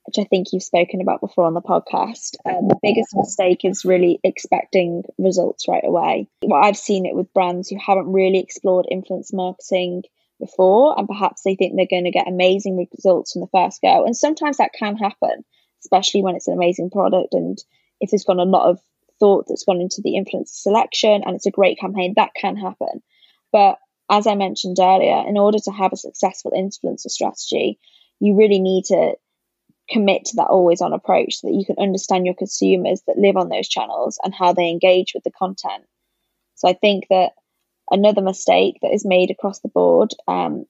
which 0.05 0.19
I 0.19 0.25
think 0.25 0.49
you've 0.53 0.63
spoken 0.63 1.01
about 1.01 1.21
before 1.21 1.45
on 1.45 1.55
the 1.55 1.61
podcast, 1.61 2.37
uh, 2.45 2.61
the 2.67 2.79
biggest 2.83 3.15
mistake 3.15 3.65
is 3.65 3.85
really 3.85 4.21
expecting 4.25 5.05
results 5.19 5.69
right 5.69 5.85
away. 5.85 6.29
Well, 6.43 6.63
I've 6.63 6.79
seen 6.79 7.07
it 7.07 7.15
with 7.15 7.33
brands 7.33 7.69
who 7.69 7.79
haven't 7.79 8.13
really 8.13 8.39
explored 8.39 8.87
influence 8.91 9.33
marketing 9.33 10.05
before, 10.39 10.99
and 10.99 11.09
perhaps 11.09 11.43
they 11.43 11.55
think 11.55 11.75
they're 11.77 11.87
going 11.91 12.05
to 12.05 12.11
get 12.11 12.29
amazing 12.29 12.87
results 12.93 13.33
from 13.33 13.41
the 13.41 13.49
first 13.53 13.81
go. 13.83 14.05
And 14.05 14.17
sometimes 14.17 14.59
that 14.59 14.73
can 14.79 14.97
happen, 14.97 15.45
especially 15.85 16.23
when 16.23 16.37
it's 16.37 16.49
an 16.49 16.55
amazing 16.55 16.91
product 16.91 17.35
and 17.35 17.59
if 18.01 18.11
there's 18.11 18.25
gone 18.25 18.39
a 18.39 18.45
lot 18.45 18.71
of 18.71 18.81
thought 19.19 19.47
that's 19.49 19.65
gone 19.65 19.81
into 19.81 20.01
the 20.03 20.15
influencer 20.15 20.49
selection 20.49 21.23
and 21.25 21.35
it's 21.35 21.47
a 21.47 21.51
great 21.51 21.79
campaign, 21.79 22.15
that 22.17 22.31
can 22.35 22.57
happen. 22.57 23.03
But 23.53 23.79
as 24.11 24.27
I 24.27 24.35
mentioned 24.35 24.77
earlier, 24.81 25.25
in 25.27 25.37
order 25.37 25.59
to 25.59 25.71
have 25.71 25.93
a 25.93 25.97
successful 25.97 26.53
influencer 26.53 27.09
strategy, 27.09 27.79
you 28.21 28.37
really 28.37 28.61
need 28.61 28.85
to 28.87 29.15
commit 29.91 30.27
to 30.27 30.37
that 30.37 30.49
always 30.49 30.81
on 30.81 30.93
approach 30.93 31.37
so 31.37 31.49
that 31.49 31.55
you 31.55 31.65
can 31.65 31.77
understand 31.79 32.27
your 32.27 32.35
consumers 32.35 33.03
that 33.07 33.19
live 33.19 33.37
on 33.37 33.49
those 33.49 33.69
channels 33.69 34.19
and 34.23 34.35
how 34.35 34.53
they 34.53 34.69
engage 34.69 35.13
with 35.15 35.25
the 35.25 35.31
content. 35.31 35.85
So 36.57 36.69
I 36.69 36.75
think 36.75 37.07
that 37.11 37.33
another 37.91 38.23
mistake 38.23 38.79
that 38.83 38.93
is 38.93 39.05
made 39.05 39.31
across 39.31 39.61
the 39.61 39.69
board, 39.69 40.13
um, 40.27 40.67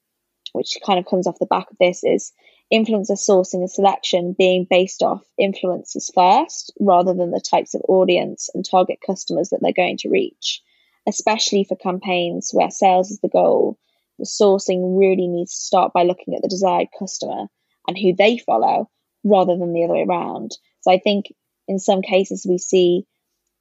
which 0.53 0.79
kind 0.85 0.99
of 0.99 1.07
comes 1.07 1.27
off 1.27 1.39
the 1.39 1.47
back 1.47 1.71
of 1.71 1.77
this, 1.79 2.05
is 2.05 2.33
influencer 2.73 3.13
sourcing 3.13 3.61
and 3.61 3.71
selection 3.71 4.35
being 4.39 4.67
based 4.69 5.03
off 5.03 5.23
influencers 5.41 6.13
first 6.15 6.73
rather 6.79 7.15
than 7.15 7.31
the 7.31 7.41
types 7.41 7.75
of 7.75 7.83
audience 7.89 8.51
and 8.55 8.65
target 8.69 8.99
customers 9.05 9.51
that 9.51 9.61
they're 9.63 9.73
going 9.73 9.97
to 9.97 10.11
reach, 10.11 10.63
especially 11.07 11.65
for 11.65 11.77
campaigns 11.77 12.51
where 12.53 12.71
sales 12.71 13.11
is 13.11 13.21
the 13.21 13.29
goal. 13.29 13.79
The 14.19 14.27
sourcing 14.27 14.99
really 14.99 15.29
needs 15.29 15.55
to 15.55 15.65
start 15.65 15.93
by 15.93 16.03
looking 16.03 16.35
at 16.35 16.43
the 16.43 16.49
desired 16.49 16.89
customer 16.99 17.47
and 17.87 17.97
who 17.97 18.15
they 18.15 18.39
follow 18.39 18.91
rather 19.25 19.57
than 19.57 19.73
the 19.73 19.85
other 19.85 19.95
way 19.95 20.05
around. 20.07 20.53
So 20.81 20.93
I 20.93 20.99
think 20.99 21.33
in 21.67 21.79
some 21.79 22.03
cases 22.03 22.47
we 22.49 22.59
see 22.59 23.07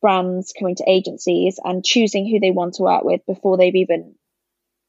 brands 0.01 0.53
coming 0.57 0.75
to 0.75 0.89
agencies 0.89 1.59
and 1.63 1.83
choosing 1.83 2.27
who 2.27 2.39
they 2.39 2.51
want 2.51 2.75
to 2.75 2.83
work 2.83 3.03
with 3.03 3.25
before 3.25 3.57
they've 3.57 3.75
even 3.75 4.15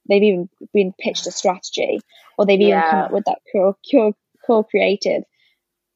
they've 0.07 0.23
even 0.23 0.49
been 0.73 0.93
pitched 0.99 1.27
a 1.27 1.31
strategy 1.31 1.99
or 2.37 2.45
they've 2.45 2.59
even 2.59 2.69
yeah. 2.69 2.89
come 2.89 2.99
up 3.01 3.11
with 3.11 3.25
that 3.25 3.39
core, 3.51 3.75
core, 3.91 4.13
core 4.45 4.63
creative. 4.63 5.23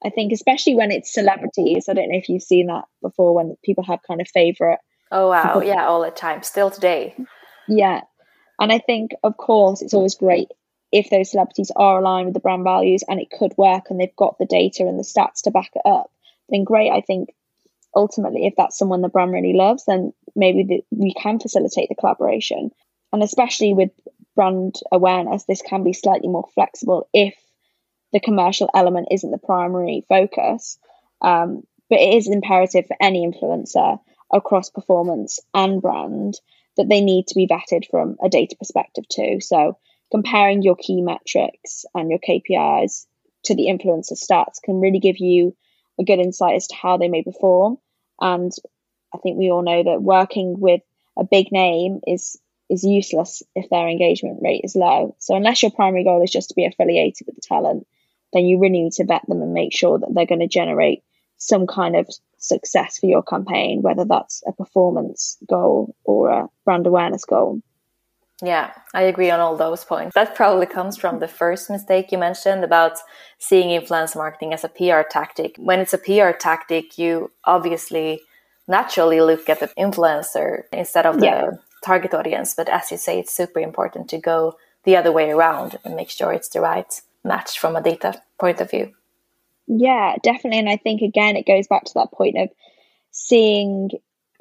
I 0.06 0.10
think 0.10 0.34
especially 0.34 0.76
when 0.76 0.92
it's 0.92 1.14
celebrities. 1.14 1.88
I 1.88 1.94
don't 1.94 2.10
know 2.10 2.18
if 2.18 2.30
you've 2.30 2.44
seen 2.44 2.68
that 2.68 2.86
before 3.02 3.34
when 3.34 3.56
people 3.64 3.84
have 3.86 4.00
kind 4.06 4.22
of 4.22 4.28
favorite. 4.28 4.80
Oh 5.12 5.30
wow, 5.30 5.62
yeah, 5.62 5.86
all 5.86 6.02
the 6.02 6.12
time, 6.12 6.44
still 6.44 6.70
today. 6.70 7.16
Yeah, 7.68 8.02
and 8.60 8.72
I 8.72 8.80
think 8.80 9.12
of 9.24 9.38
course 9.38 9.82
it's 9.82 9.94
always 9.94 10.16
great 10.16 10.50
if 10.94 11.10
those 11.10 11.32
celebrities 11.32 11.72
are 11.76 12.00
aligned 12.00 12.28
with 12.28 12.34
the 12.36 12.40
brand 12.40 12.64
values 12.64 13.04
and 13.08 13.20
it 13.20 13.32
could 13.32 13.54
work 13.58 13.86
and 13.90 14.00
they've 14.00 14.16
got 14.16 14.38
the 14.38 14.46
data 14.46 14.84
and 14.84 15.00
the 15.00 15.04
stats 15.04 15.42
to 15.44 15.52
back 15.52 15.72
it 15.74 15.82
up, 15.86 16.12
then 16.50 16.64
great. 16.64 16.92
I 16.92 17.02
think 17.02 17.30
ultimately, 17.96 18.46
if 18.46 18.54
that's 18.58 18.78
someone 18.78 19.02
the 19.02 19.10
brand 19.10 19.32
really 19.32 19.54
loves, 19.54 19.86
then 19.86 20.14
maybe 20.36 20.64
the, 20.64 20.84
we 20.92 21.14
can 21.14 21.40
facilitate 21.40 21.90
the 21.90 21.96
collaboration. 21.96 22.72
And 23.12 23.22
especially 23.22 23.74
with 23.74 23.92
brand 24.36 24.76
awareness, 24.92 25.46
this 25.46 25.62
can 25.62 25.84
be 25.84 25.94
slightly 25.94 26.28
more 26.28 26.48
flexible 26.56 27.08
if 27.14 27.36
the 28.12 28.20
commercial 28.20 28.70
element 28.74 29.10
isn't 29.12 29.32
the 29.32 29.38
primary 29.38 30.06
focus. 30.10 30.78
Um, 31.22 31.64
but 31.90 32.00
it 32.00 32.16
is 32.16 32.28
imperative 32.28 32.88
for 32.88 32.98
any 33.00 33.28
influencer 33.28 34.00
across 34.32 34.70
performance 34.70 35.40
and 35.54 35.82
brand 35.82 36.36
that 36.78 36.90
they 36.90 37.02
need 37.02 37.28
to 37.28 37.36
be 37.36 37.48
vetted 37.48 37.88
from 37.90 38.18
a 38.24 38.30
data 38.30 38.56
perspective 38.58 39.08
too. 39.08 39.40
So 39.42 39.78
comparing 40.12 40.64
your 40.64 40.76
key 40.76 41.02
metrics 41.02 41.86
and 41.94 42.10
your 42.10 42.20
KPIs 42.20 43.06
to 43.44 43.56
the 43.56 43.68
influencer 43.68 44.14
stats 44.14 44.62
can 44.64 44.80
really 44.80 45.00
give 45.00 45.18
you 45.20 45.56
a 46.00 46.04
good 46.04 46.20
insight 46.20 46.56
as 46.56 46.68
to 46.68 46.76
how 46.76 46.98
they 46.98 47.10
may 47.10 47.24
perform. 47.24 47.78
And 48.20 48.52
I 49.14 49.18
think 49.18 49.38
we 49.38 49.52
all 49.52 49.62
know 49.62 49.84
that 49.84 50.02
working 50.02 50.60
with 50.60 50.82
a 51.18 51.24
big 51.24 51.52
name 51.52 52.02
is 52.08 52.38
is 52.70 52.84
useless 52.84 53.44
if 53.56 53.70
their 53.70 53.88
engagement 53.88 54.40
rate 54.42 54.62
is 54.64 54.76
low. 54.76 55.16
So 55.20 55.36
unless 55.36 55.62
your 55.62 55.72
primary 55.72 56.04
goal 56.04 56.24
is 56.24 56.32
just 56.32 56.50
to 56.50 56.56
be 56.56 56.66
affiliated 56.66 57.28
with 57.28 57.36
the 57.36 57.42
talent, 57.42 57.86
then 58.32 58.46
you 58.46 58.58
really 58.60 58.84
need 58.84 58.94
to 58.94 59.06
vet 59.06 59.28
them 59.28 59.42
and 59.42 59.54
make 59.54 59.74
sure 59.74 60.00
that 60.00 60.10
they're 60.14 60.26
going 60.26 60.40
to 60.40 60.48
generate 60.48 61.04
some 61.38 61.68
kind 61.68 61.96
of 61.96 62.10
success 62.38 63.00
for 63.00 63.06
your 63.06 63.22
campaign, 63.22 63.82
whether 63.82 64.06
that's 64.06 64.44
a 64.48 64.54
performance 64.54 65.38
goal 65.48 65.96
or 66.04 66.30
a 66.30 66.50
brand 66.66 66.88
awareness 66.88 67.26
goal. 67.26 67.62
Yeah, 68.42 68.72
I 68.94 69.04
agree 69.04 69.30
on 69.30 69.40
all 69.40 69.56
those 69.56 69.86
points. 69.86 70.16
That 70.16 70.36
probably 70.36 70.66
comes 70.66 70.98
from 70.98 71.20
the 71.20 71.28
first 71.28 71.70
mistake 71.70 72.12
you 72.12 72.18
mentioned 72.18 72.64
about 72.64 72.98
seeing 73.38 73.72
influence 73.72 74.16
marketing 74.16 74.54
as 74.54 74.64
a 74.64 74.70
PR 74.70 75.08
tactic. 75.10 75.56
When 75.58 75.80
it's 75.80 75.94
a 75.94 75.98
PR 75.98 76.32
tactic, 76.38 76.98
you 76.98 77.32
obviously 77.46 78.22
naturally 78.68 79.22
look 79.22 79.50
at 79.50 79.60
the 79.60 79.68
influencer 79.78 80.64
instead 80.72 81.06
of 81.06 81.20
the 81.20 81.26
yeah. 81.26 81.50
target 81.86 82.14
audience. 82.14 82.54
But 82.54 82.70
as 82.70 82.92
you 82.92 82.98
say, 82.98 83.20
it's 83.20 83.34
super 83.34 83.60
important 83.60 84.10
to 84.10 84.18
go 84.18 84.58
the 84.84 84.98
other 84.98 85.12
way 85.12 85.32
around 85.32 85.78
and 85.86 85.96
make 85.96 86.10
sure 86.10 86.34
it's 86.34 86.50
the 86.50 86.62
right 86.62 87.02
match 87.24 87.60
from 87.60 87.76
a 87.76 87.82
data 87.82 88.22
point 88.40 88.60
of 88.60 88.72
view. 88.72 88.94
Yeah, 89.68 90.16
definitely. 90.22 90.60
And 90.60 90.70
I 90.70 90.78
think, 90.78 91.02
again, 91.02 91.38
it 91.38 91.48
goes 91.48 91.68
back 91.68 91.86
to 91.86 91.94
that 91.96 92.12
point 92.12 92.38
of 92.38 92.50
seeing 93.12 93.90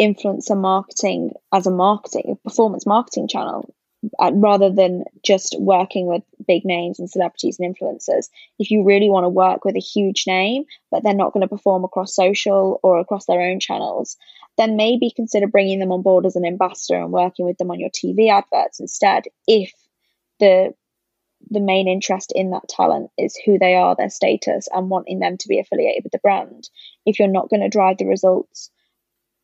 influencer 0.00 0.58
marketing 0.58 1.32
as 1.52 1.66
a 1.66 1.70
marketing, 1.70 2.38
performance 2.42 2.86
marketing 2.86 3.28
channel 3.28 3.72
Uh, 4.18 4.32
rather 4.34 4.68
than 4.68 5.04
just 5.22 5.54
working 5.60 6.06
with 6.06 6.24
big 6.48 6.64
names 6.64 6.98
and 6.98 7.08
celebrities 7.08 7.60
and 7.60 7.72
influencers. 7.72 8.30
If 8.58 8.72
you 8.72 8.82
really 8.82 9.08
want 9.08 9.24
to 9.24 9.28
work 9.28 9.64
with 9.64 9.76
a 9.76 9.80
huge 9.80 10.24
name, 10.26 10.64
but 10.90 11.04
they're 11.04 11.14
not 11.14 11.32
going 11.32 11.42
to 11.42 11.48
perform 11.48 11.84
across 11.84 12.16
social 12.16 12.80
or 12.82 12.98
across 12.98 13.26
their 13.26 13.40
own 13.40 13.60
channels, 13.60 14.16
then 14.58 14.74
maybe 14.74 15.12
consider 15.14 15.46
bringing 15.46 15.78
them 15.78 15.92
on 15.92 16.02
board 16.02 16.26
as 16.26 16.34
an 16.34 16.44
ambassador 16.44 17.00
and 17.00 17.12
working 17.12 17.46
with 17.46 17.58
them 17.58 17.70
on 17.70 17.78
your 17.78 17.90
TV 17.90 18.28
adverts 18.28 18.80
instead. 18.80 19.24
If 19.46 19.72
the 20.40 20.74
the 21.50 21.60
main 21.60 21.88
interest 21.88 22.32
in 22.34 22.50
that 22.50 22.68
talent 22.68 23.10
is 23.18 23.38
who 23.44 23.58
they 23.58 23.74
are, 23.74 23.94
their 23.94 24.10
status, 24.10 24.68
and 24.72 24.90
wanting 24.90 25.18
them 25.18 25.36
to 25.38 25.48
be 25.48 25.58
affiliated 25.58 26.02
with 26.04 26.12
the 26.12 26.18
brand. 26.18 26.68
If 27.04 27.18
you're 27.18 27.28
not 27.28 27.50
going 27.50 27.62
to 27.62 27.68
drive 27.68 27.98
the 27.98 28.06
results 28.06 28.70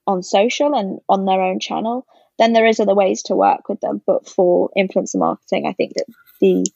on 0.06 0.22
social 0.22 0.74
and 0.74 1.00
on 1.08 1.24
their 1.24 1.40
own 1.40 1.60
channel, 1.60 2.06
then 2.38 2.52
there 2.52 2.66
is 2.66 2.80
other 2.80 2.94
ways 2.94 3.22
to 3.24 3.34
work 3.34 3.68
with 3.68 3.80
them. 3.80 4.00
But 4.06 4.28
for 4.28 4.70
influencer 4.76 5.16
marketing, 5.16 5.66
I 5.66 5.72
think 5.72 5.94
that 5.94 6.06
the 6.40 6.66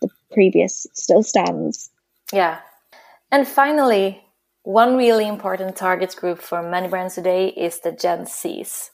the 0.00 0.08
previous 0.32 0.86
still 0.94 1.22
stands. 1.22 1.90
Yeah. 2.32 2.60
And 3.30 3.46
finally, 3.46 4.22
one 4.62 4.96
really 4.96 5.26
important 5.26 5.76
target 5.76 6.14
group 6.16 6.40
for 6.40 6.62
many 6.62 6.88
brands 6.88 7.14
today 7.14 7.48
is 7.48 7.80
the 7.80 7.92
Gen 7.92 8.24
Zs. 8.24 8.90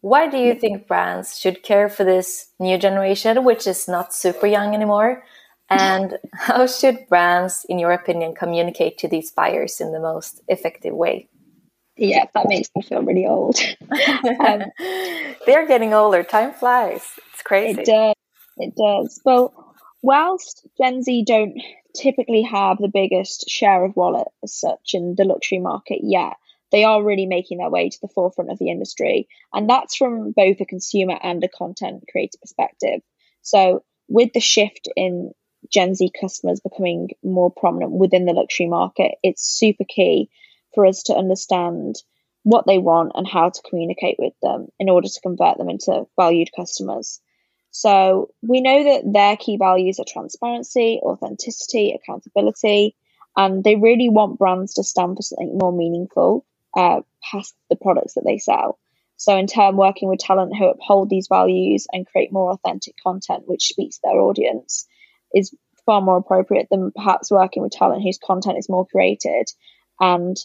Why 0.00 0.28
do 0.28 0.36
you 0.36 0.54
think 0.54 0.86
brands 0.86 1.38
should 1.38 1.62
care 1.62 1.88
for 1.88 2.04
this 2.04 2.52
new 2.58 2.78
generation, 2.78 3.44
which 3.44 3.66
is 3.66 3.88
not 3.88 4.14
super 4.14 4.46
young 4.46 4.74
anymore? 4.74 5.24
And 5.68 6.18
how 6.34 6.66
should 6.66 7.08
brands, 7.08 7.64
in 7.68 7.78
your 7.78 7.92
opinion, 7.92 8.34
communicate 8.34 8.98
to 8.98 9.08
these 9.08 9.30
buyers 9.30 9.80
in 9.80 9.92
the 9.92 10.00
most 10.00 10.42
effective 10.48 10.94
way? 10.94 11.28
Yeah, 11.96 12.24
that 12.34 12.48
makes 12.48 12.68
me 12.76 12.82
feel 12.82 13.02
really 13.02 13.26
old. 13.26 13.58
um, 14.40 14.62
They're 15.46 15.66
getting 15.66 15.94
older. 15.94 16.22
Time 16.22 16.52
flies. 16.52 17.02
It's 17.32 17.42
crazy. 17.42 17.80
It 17.80 17.86
does. 17.86 18.14
It 18.58 18.74
does. 18.76 19.20
Well, 19.24 19.74
whilst 20.02 20.66
Gen 20.78 21.02
Z 21.02 21.24
don't 21.26 21.60
typically 21.94 22.42
have 22.42 22.78
the 22.78 22.88
biggest 22.92 23.48
share 23.48 23.84
of 23.84 23.96
wallet 23.96 24.28
as 24.42 24.54
such 24.54 24.90
in 24.94 25.14
the 25.16 25.24
luxury 25.24 25.58
market 25.58 26.00
yet, 26.02 26.34
they 26.72 26.84
are 26.84 27.02
really 27.02 27.26
making 27.26 27.58
their 27.58 27.70
way 27.70 27.88
to 27.88 27.98
the 28.00 28.08
forefront 28.08 28.50
of 28.50 28.58
the 28.58 28.70
industry. 28.70 29.28
And 29.52 29.68
that's 29.68 29.96
from 29.96 30.32
both 30.32 30.60
a 30.60 30.66
consumer 30.66 31.18
and 31.22 31.42
a 31.42 31.48
content 31.48 32.04
creator 32.10 32.38
perspective. 32.40 33.00
So, 33.42 33.84
with 34.08 34.32
the 34.32 34.40
shift 34.40 34.88
in 34.96 35.32
Gen 35.72 35.94
Z 35.94 36.10
customers 36.20 36.60
becoming 36.60 37.10
more 37.24 37.50
prominent 37.50 37.92
within 37.92 38.24
the 38.26 38.32
luxury 38.32 38.68
market, 38.68 39.14
it's 39.22 39.42
super 39.42 39.84
key 39.84 40.28
for 40.76 40.86
us 40.86 41.02
to 41.04 41.16
understand 41.16 41.96
what 42.44 42.64
they 42.64 42.78
want 42.78 43.10
and 43.16 43.26
how 43.26 43.50
to 43.50 43.62
communicate 43.68 44.14
with 44.20 44.34
them 44.40 44.68
in 44.78 44.88
order 44.88 45.08
to 45.08 45.20
convert 45.20 45.58
them 45.58 45.68
into 45.68 46.06
valued 46.16 46.50
customers. 46.54 47.20
So 47.72 48.30
we 48.40 48.60
know 48.60 48.84
that 48.84 49.12
their 49.12 49.36
key 49.36 49.56
values 49.56 49.98
are 49.98 50.04
transparency, 50.06 51.00
authenticity, 51.02 51.98
accountability, 51.98 52.94
and 53.36 53.64
they 53.64 53.74
really 53.74 54.08
want 54.08 54.38
brands 54.38 54.74
to 54.74 54.84
stand 54.84 55.16
for 55.16 55.22
something 55.22 55.58
more 55.58 55.72
meaningful 55.72 56.46
uh, 56.76 57.00
past 57.20 57.54
the 57.68 57.76
products 57.76 58.14
that 58.14 58.24
they 58.24 58.38
sell. 58.38 58.78
So, 59.18 59.36
in 59.36 59.46
turn, 59.46 59.76
working 59.76 60.08
with 60.08 60.20
talent 60.20 60.56
who 60.56 60.68
uphold 60.68 61.10
these 61.10 61.26
values 61.26 61.86
and 61.90 62.06
create 62.06 62.32
more 62.32 62.52
authentic 62.52 62.94
content 63.02 63.44
which 63.46 63.68
speaks 63.68 63.96
to 63.96 64.02
their 64.04 64.20
audience 64.20 64.86
is 65.34 65.52
far 65.84 66.00
more 66.00 66.18
appropriate 66.18 66.68
than 66.70 66.92
perhaps 66.92 67.30
working 67.30 67.62
with 67.62 67.72
talent 67.72 68.02
whose 68.02 68.18
content 68.18 68.58
is 68.58 68.68
more 68.68 68.86
created 68.86 69.48
and 70.00 70.36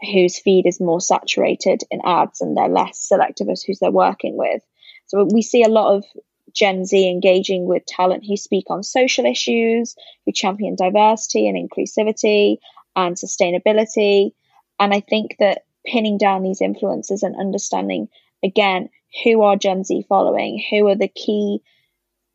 whose 0.00 0.38
feed 0.38 0.66
is 0.66 0.80
more 0.80 1.00
saturated 1.00 1.82
in 1.90 2.00
ads 2.04 2.40
and 2.40 2.56
they're 2.56 2.68
less 2.68 2.98
selective 2.98 3.48
as 3.48 3.62
who 3.62 3.72
they're 3.80 3.90
working 3.90 4.36
with. 4.36 4.62
So, 5.06 5.26
we 5.32 5.42
see 5.42 5.62
a 5.62 5.68
lot 5.68 5.96
of 5.96 6.04
Gen 6.52 6.84
Z 6.84 7.08
engaging 7.08 7.66
with 7.66 7.84
talent 7.86 8.24
who 8.26 8.36
speak 8.36 8.66
on 8.70 8.82
social 8.82 9.26
issues, 9.26 9.94
who 10.24 10.32
champion 10.32 10.74
diversity 10.74 11.48
and 11.48 11.56
inclusivity 11.56 12.58
and 12.94 13.16
sustainability. 13.16 14.32
And 14.78 14.92
I 14.92 15.00
think 15.00 15.36
that 15.38 15.62
pinning 15.86 16.18
down 16.18 16.42
these 16.42 16.60
influences 16.60 17.22
and 17.22 17.36
understanding 17.38 18.08
again 18.42 18.88
who 19.24 19.42
are 19.42 19.56
Gen 19.56 19.84
Z 19.84 20.04
following, 20.08 20.62
who 20.70 20.88
are 20.88 20.96
the 20.96 21.08
key 21.08 21.60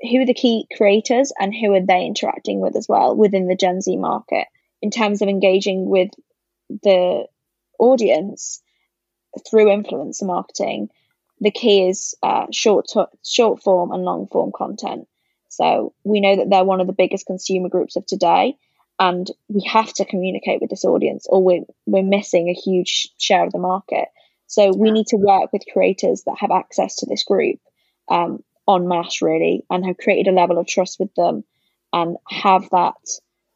who 0.01 0.21
are 0.21 0.25
the 0.25 0.33
key 0.33 0.67
creators 0.75 1.31
and 1.39 1.53
who 1.53 1.73
are 1.73 1.85
they 1.85 2.05
interacting 2.05 2.59
with 2.59 2.75
as 2.75 2.87
well 2.89 3.15
within 3.15 3.47
the 3.47 3.55
Gen 3.55 3.81
Z 3.81 3.95
market 3.97 4.47
in 4.81 4.89
terms 4.89 5.21
of 5.21 5.29
engaging 5.29 5.87
with 5.87 6.09
the 6.81 7.25
audience 7.81 8.61
through 9.49 9.65
influencer 9.65 10.23
marketing. 10.23 10.89
The 11.39 11.51
key 11.51 11.87
is 11.87 12.15
uh, 12.21 12.45
short 12.51 12.87
short 13.25 13.63
form 13.63 13.91
and 13.91 14.03
long 14.03 14.27
form 14.27 14.51
content. 14.55 15.07
So 15.49 15.93
we 16.03 16.21
know 16.21 16.37
that 16.37 16.49
they're 16.49 16.63
one 16.63 16.81
of 16.81 16.87
the 16.87 16.93
biggest 16.93 17.25
consumer 17.25 17.67
groups 17.67 17.95
of 17.95 18.05
today, 18.05 18.57
and 19.01 19.31
we 19.49 19.63
have 19.63 19.91
to 19.93 20.05
communicate 20.05 20.61
with 20.61 20.69
this 20.69 20.85
audience 20.85 21.25
or 21.27 21.43
we're, 21.43 21.63
we're 21.87 22.03
missing 22.03 22.47
a 22.47 22.53
huge 22.53 23.09
share 23.17 23.45
of 23.45 23.51
the 23.51 23.57
market 23.59 24.07
so 24.45 24.71
we 24.73 24.91
need 24.91 25.07
to 25.07 25.17
work 25.17 25.51
with 25.51 25.63
creators 25.73 26.23
that 26.23 26.37
have 26.37 26.51
access 26.51 26.97
to 26.97 27.07
this 27.07 27.23
group 27.23 27.59
um, 28.09 28.43
en 28.69 28.87
masse 28.87 29.21
really 29.21 29.65
and 29.69 29.85
have 29.85 29.97
created 29.97 30.31
a 30.31 30.35
level 30.35 30.57
of 30.57 30.67
trust 30.67 30.99
with 30.99 31.13
them 31.15 31.43
and 31.91 32.15
have 32.29 32.69
that 32.69 32.95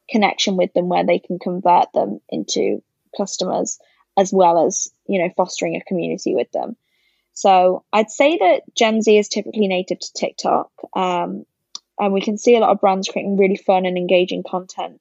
connection 0.10 0.58
with 0.58 0.74
them 0.74 0.90
where 0.90 1.06
they 1.06 1.20
can 1.20 1.38
convert 1.38 1.94
them 1.94 2.20
into 2.30 2.82
customers 3.16 3.80
as 4.18 4.32
well 4.34 4.66
as 4.66 4.90
you 5.08 5.22
know 5.22 5.30
fostering 5.36 5.76
a 5.76 5.84
community 5.84 6.36
with 6.36 6.52
them 6.52 6.76
so 7.34 7.84
i'd 7.94 8.10
say 8.10 8.38
that 8.38 8.62
gen 8.76 9.02
z 9.02 9.18
is 9.18 9.28
typically 9.28 9.68
native 9.68 10.00
to 10.00 10.14
tiktok 10.14 10.70
um, 10.96 11.46
and 12.00 12.14
we 12.14 12.22
can 12.22 12.38
see 12.38 12.56
a 12.56 12.60
lot 12.60 12.72
of 12.72 12.82
brands 12.82 13.08
creating 13.08 13.38
really 13.38 13.56
fun 13.56 13.86
and 13.86 13.98
engaging 13.98 14.44
content 14.44 15.00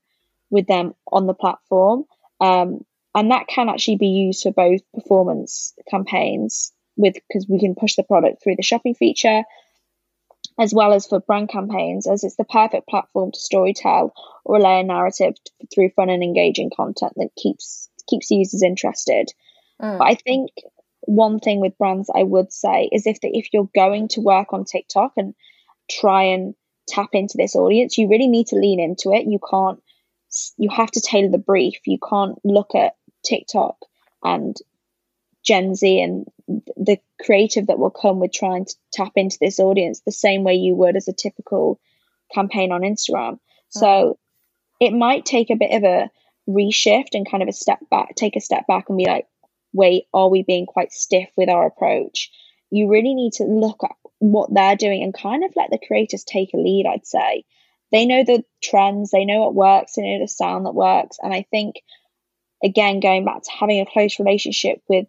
with 0.51 0.67
them 0.67 0.95
on 1.11 1.27
the 1.27 1.35
platform. 1.35 2.05
Um, 2.41 2.85
and 3.15 3.31
that 3.31 3.47
can 3.49 3.69
actually 3.69 3.97
be 3.97 4.09
used 4.09 4.43
for 4.43 4.53
both 4.53 4.81
performance 4.93 5.75
campaigns 5.89 6.73
with 6.97 7.15
because 7.15 7.47
we 7.49 7.59
can 7.59 7.75
push 7.75 7.97
the 7.97 8.03
product 8.03 8.43
through 8.43 8.57
the 8.57 8.63
shopping 8.63 8.95
feature 8.95 9.43
as 10.57 10.73
well 10.73 10.93
as 10.93 11.07
for 11.07 11.19
brand 11.19 11.49
campaigns 11.49 12.07
as 12.07 12.23
it's 12.23 12.37
the 12.37 12.45
perfect 12.45 12.87
platform 12.87 13.33
to 13.33 13.39
storytell 13.39 14.11
or 14.45 14.57
relay 14.57 14.81
a 14.81 14.83
narrative 14.85 15.35
through 15.75 15.91
fun 15.91 16.11
and 16.11 16.23
engaging 16.23 16.71
content 16.75 17.13
that 17.17 17.31
keeps 17.37 17.89
keeps 18.09 18.31
users 18.31 18.63
interested 18.63 19.29
mm. 19.81 19.99
but 19.99 20.05
i 20.05 20.15
think 20.15 20.51
one 21.03 21.39
thing 21.39 21.61
with 21.61 21.77
brands 21.79 22.11
i 22.15 22.23
would 22.23 22.53
say 22.53 22.89
is 22.93 23.07
if 23.07 23.21
the, 23.21 23.29
if 23.29 23.49
you're 23.53 23.69
going 23.75 24.09
to 24.09 24.21
work 24.21 24.53
on 24.53 24.65
tiktok 24.65 25.13
and 25.17 25.35
try 25.91 26.25
and 26.25 26.55
tap 26.89 27.11
into 27.13 27.37
this 27.37 27.55
audience 27.55 27.99
you 27.99 28.09
really 28.09 28.29
need 28.29 28.47
to 28.47 28.57
lean 28.57 28.81
into 28.81 29.13
it 29.13 29.27
you 29.27 29.39
can't 29.51 29.81
you 30.57 30.71
have 30.71 30.91
to 30.93 31.01
tailor 31.01 31.31
the 31.31 31.39
brief. 31.39 31.79
You 31.87 31.99
can't 31.99 32.39
look 32.45 32.75
at 32.75 32.97
TikTok 33.25 33.77
and 34.23 34.57
Gen 35.45 35.75
Z 35.75 36.01
and 36.01 36.27
the 36.77 36.99
creative 37.23 37.67
that 37.67 37.79
will 37.79 37.91
come 37.91 38.21
with 38.21 38.33
trying 38.33 38.65
to 38.65 38.75
tap 38.93 39.13
into 39.17 39.39
this 39.41 39.61
audience 39.61 40.01
the 40.01 40.13
same 40.13 40.43
way 40.43 40.55
you 40.55 40.75
would 40.75 40.97
as 40.97 41.09
a 41.09 41.13
typical 41.13 41.81
campaign 42.33 42.73
on 42.73 42.83
Instagram. 42.83 43.39
So 43.69 43.87
mm-hmm. 43.87 44.85
it 44.87 44.97
might 44.97 45.25
take 45.25 45.51
a 45.51 45.57
bit 45.57 45.73
of 45.73 45.85
a 45.85 46.11
reshift 46.49 47.15
and 47.15 47.29
kind 47.29 47.43
of 47.43 47.49
a 47.49 47.53
step 47.53 47.79
back, 47.91 48.15
take 48.17 48.37
a 48.37 48.41
step 48.41 48.67
back 48.67 48.89
and 48.89 48.99
be 48.99 49.07
like, 49.07 49.27
wait, 49.73 50.05
are 50.13 50.29
we 50.29 50.43
being 50.43 50.67
quite 50.67 50.93
stiff 50.93 51.29
with 51.37 51.49
our 51.49 51.67
approach? 51.67 52.31
You 52.71 52.91
really 52.91 53.15
need 53.15 53.35
to 53.35 53.45
look 53.45 53.83
at 53.85 53.93
what 54.19 54.53
they're 54.53 54.77
doing 54.77 55.03
and 55.03 55.13
kind 55.13 55.45
of 55.45 55.53
let 55.57 55.71
the 55.71 55.81
creators 55.87 56.25
take 56.25 56.55
a 56.55 56.59
lead, 56.59 56.87
I'd 56.87 57.07
say 57.07 57.45
they 57.95 58.07
know 58.07 58.25
the 58.25 58.43
trends, 58.61 59.13
they 59.13 59.25
know 59.25 59.43
what 59.43 59.55
works, 59.55 59.95
they 59.95 60.03
know 60.03 60.19
the 60.19 60.27
sound 60.27 60.67
that 60.67 60.75
works. 60.75 61.19
And 61.23 61.33
I 61.33 61.47
think, 61.49 61.77
again, 62.63 62.99
going 62.99 63.25
back 63.25 63.43
to 63.43 63.51
having 63.53 63.81
a 63.81 63.87
close 63.87 64.19
relationship 64.19 64.83
with 64.89 65.07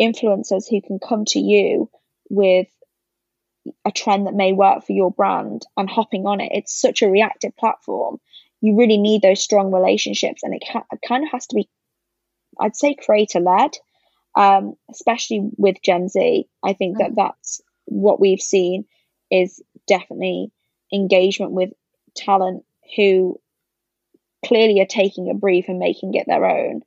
influencers 0.00 0.68
who 0.70 0.80
can 0.80 1.00
come 1.00 1.24
to 1.26 1.40
you 1.40 1.90
with 2.30 2.68
a 3.84 3.90
trend 3.90 4.28
that 4.28 4.34
may 4.34 4.52
work 4.52 4.84
for 4.86 4.92
your 4.92 5.10
brand 5.10 5.66
and 5.76 5.90
hopping 5.90 6.26
on 6.26 6.40
it, 6.40 6.52
it's 6.52 6.80
such 6.80 7.02
a 7.02 7.10
reactive 7.10 7.56
platform. 7.56 8.20
You 8.60 8.76
really 8.76 8.98
need 8.98 9.22
those 9.22 9.42
strong 9.42 9.72
relationships, 9.72 10.42
and 10.42 10.54
it, 10.54 10.62
it 10.92 11.00
kind 11.06 11.24
of 11.24 11.30
has 11.30 11.46
to 11.48 11.56
be, 11.56 11.68
I'd 12.60 12.76
say, 12.76 12.94
creator 12.94 13.40
led, 13.40 13.70
um, 14.36 14.74
especially 14.90 15.50
with 15.56 15.82
Gen 15.82 16.08
Z. 16.08 16.48
I 16.62 16.72
think 16.72 16.98
that 16.98 17.12
mm. 17.12 17.16
that's 17.16 17.60
what 17.84 18.20
we've 18.20 18.40
seen 18.40 18.84
is 19.30 19.62
definitely 19.86 20.50
engagement 20.92 21.52
with 21.52 21.70
talent 22.16 22.64
who 22.96 23.40
clearly 24.44 24.80
are 24.80 24.86
taking 24.86 25.30
a 25.30 25.34
brief 25.34 25.66
and 25.68 25.78
making 25.78 26.14
it 26.14 26.26
their 26.26 26.44
own. 26.44 26.82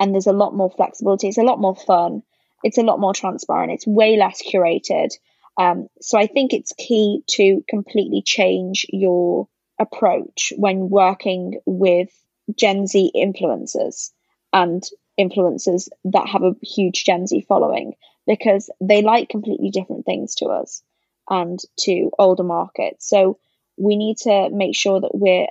And 0.00 0.14
there's 0.14 0.26
a 0.26 0.32
lot 0.32 0.54
more 0.54 0.70
flexibility. 0.70 1.28
It's 1.28 1.38
a 1.38 1.42
lot 1.42 1.60
more 1.60 1.76
fun. 1.76 2.22
It's 2.62 2.78
a 2.78 2.82
lot 2.82 3.00
more 3.00 3.14
transparent. 3.14 3.72
It's 3.72 3.86
way 3.86 4.16
less 4.16 4.42
curated. 4.42 5.10
Um, 5.58 5.88
so 6.00 6.18
I 6.18 6.26
think 6.26 6.52
it's 6.52 6.72
key 6.72 7.22
to 7.30 7.64
completely 7.68 8.22
change 8.24 8.86
your 8.90 9.48
approach 9.78 10.52
when 10.56 10.90
working 10.90 11.60
with 11.66 12.10
Gen 12.56 12.86
Z 12.86 13.12
influencers 13.14 14.10
and 14.52 14.82
influencers 15.18 15.88
that 16.04 16.28
have 16.28 16.42
a 16.42 16.54
huge 16.62 17.04
Gen 17.04 17.26
Z 17.26 17.44
following 17.48 17.94
because 18.26 18.70
they 18.80 19.02
like 19.02 19.28
completely 19.28 19.70
different 19.70 20.06
things 20.06 20.36
to 20.36 20.46
us 20.46 20.82
and 21.28 21.58
to 21.80 22.10
older 22.18 22.44
markets. 22.44 23.08
So 23.08 23.38
we 23.76 23.96
need 23.96 24.18
to 24.18 24.48
make 24.50 24.76
sure 24.76 25.00
that 25.00 25.14
we're 25.14 25.46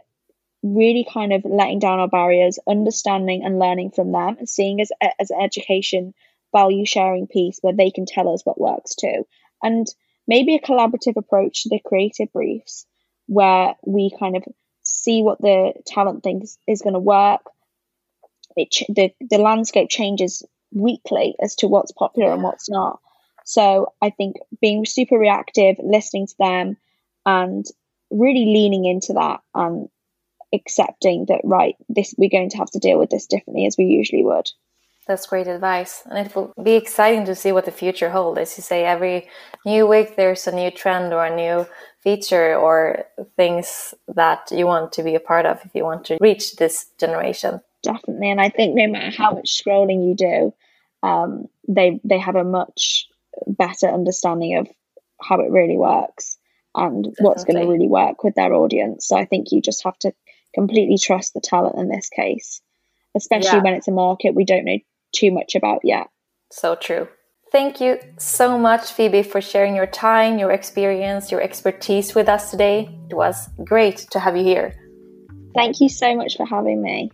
really 0.63 1.05
kind 1.11 1.33
of 1.33 1.45
letting 1.45 1.79
down 1.79 1.99
our 1.99 2.07
barriers, 2.07 2.59
understanding 2.67 3.43
and 3.43 3.59
learning 3.59 3.91
from 3.91 4.11
them, 4.11 4.37
and 4.39 4.49
seeing 4.49 4.81
as 4.81 4.91
as 5.19 5.29
an 5.29 5.41
education 5.41 6.13
value 6.53 6.85
sharing 6.85 7.27
piece 7.27 7.59
where 7.61 7.75
they 7.75 7.91
can 7.91 8.05
tell 8.05 8.33
us 8.33 8.45
what 8.45 8.59
works 8.59 8.95
too, 8.95 9.25
and 9.61 9.87
maybe 10.27 10.55
a 10.55 10.61
collaborative 10.61 11.15
approach 11.15 11.63
to 11.63 11.69
the 11.69 11.79
creative 11.85 12.31
briefs 12.33 12.85
where 13.27 13.75
we 13.85 14.11
kind 14.19 14.35
of 14.35 14.43
see 14.83 15.21
what 15.21 15.39
the 15.41 15.73
talent 15.85 16.23
thinks 16.23 16.57
is 16.67 16.81
going 16.81 16.93
to 16.93 16.99
work. 16.99 17.41
It 18.55 18.75
the 18.89 19.13
the 19.29 19.37
landscape 19.37 19.89
changes 19.89 20.43
weekly 20.73 21.35
as 21.41 21.55
to 21.57 21.67
what's 21.67 21.91
popular 21.91 22.33
and 22.33 22.43
what's 22.43 22.69
not. 22.69 22.99
So 23.45 23.93
I 24.01 24.09
think 24.09 24.37
being 24.61 24.85
super 24.85 25.17
reactive, 25.17 25.77
listening 25.79 26.27
to 26.27 26.35
them, 26.37 26.77
and 27.25 27.65
really 28.09 28.45
leaning 28.45 28.85
into 28.85 29.13
that 29.13 29.41
and 29.53 29.89
accepting 30.53 31.25
that 31.27 31.41
right 31.43 31.75
this 31.89 32.15
we're 32.17 32.29
going 32.29 32.49
to 32.49 32.57
have 32.57 32.71
to 32.71 32.79
deal 32.79 32.97
with 32.97 33.09
this 33.09 33.27
differently 33.27 33.65
as 33.65 33.75
we 33.77 33.85
usually 33.85 34.23
would 34.23 34.49
that's 35.07 35.27
great 35.27 35.47
advice 35.47 36.03
and 36.05 36.25
it 36.25 36.35
will 36.35 36.53
be 36.63 36.73
exciting 36.73 37.25
to 37.25 37.35
see 37.35 37.51
what 37.51 37.65
the 37.65 37.71
future 37.71 38.09
holds 38.09 38.39
as 38.39 38.57
you 38.57 38.63
say 38.63 38.85
every 38.85 39.27
new 39.65 39.87
week 39.87 40.15
there's 40.15 40.47
a 40.47 40.55
new 40.55 40.69
trend 40.71 41.13
or 41.13 41.25
a 41.25 41.35
new 41.35 41.65
feature 42.01 42.55
or 42.55 43.05
things 43.35 43.93
that 44.07 44.47
you 44.51 44.65
want 44.65 44.91
to 44.91 45.03
be 45.03 45.15
a 45.15 45.19
part 45.19 45.45
of 45.45 45.59
if 45.65 45.71
you 45.73 45.83
want 45.83 46.05
to 46.05 46.17
reach 46.21 46.55
this 46.55 46.87
generation 46.99 47.59
definitely 47.83 48.29
and 48.29 48.41
i 48.41 48.49
think 48.49 48.75
no 48.75 48.87
matter 48.87 49.15
how 49.15 49.31
much 49.31 49.63
scrolling 49.63 50.07
you 50.07 50.15
do 50.15 50.53
um, 51.03 51.45
they 51.67 51.99
they 52.03 52.17
have 52.17 52.35
a 52.35 52.43
much 52.43 53.07
better 53.45 53.87
understanding 53.87 54.57
of 54.57 54.67
how 55.21 55.39
it 55.39 55.51
really 55.51 55.77
works 55.77 56.37
and 56.75 57.03
Definitely. 57.03 57.25
what's 57.25 57.43
going 57.43 57.59
to 57.59 57.71
really 57.71 57.87
work 57.87 58.23
with 58.23 58.35
their 58.35 58.53
audience. 58.53 59.07
So 59.07 59.17
I 59.17 59.25
think 59.25 59.51
you 59.51 59.61
just 59.61 59.83
have 59.83 59.97
to 59.99 60.13
completely 60.53 60.97
trust 60.97 61.33
the 61.33 61.41
talent 61.41 61.77
in 61.77 61.89
this 61.89 62.09
case, 62.09 62.61
especially 63.15 63.57
yeah. 63.57 63.63
when 63.63 63.73
it's 63.73 63.87
a 63.87 63.91
market 63.91 64.35
we 64.35 64.45
don't 64.45 64.65
know 64.65 64.79
too 65.13 65.31
much 65.31 65.55
about 65.55 65.79
yet. 65.83 66.07
So 66.51 66.75
true. 66.75 67.07
Thank 67.51 67.79
you 67.79 67.97
so 68.17 68.57
much, 68.57 68.91
Phoebe, 68.91 69.23
for 69.23 69.39
sharing 69.39 69.75
your 69.75 69.87
time, 69.87 70.37
your 70.37 70.51
experience, 70.51 71.31
your 71.31 71.41
expertise 71.41 72.13
with 72.13 72.27
us 72.27 72.51
today. 72.51 72.89
It 73.09 73.15
was 73.15 73.49
great 73.63 73.97
to 74.11 74.19
have 74.19 74.35
you 74.35 74.43
here. 74.43 74.75
Thank 75.55 75.79
you 75.79 75.89
so 75.89 76.15
much 76.15 76.35
for 76.35 76.45
having 76.45 76.81
me. 76.81 77.09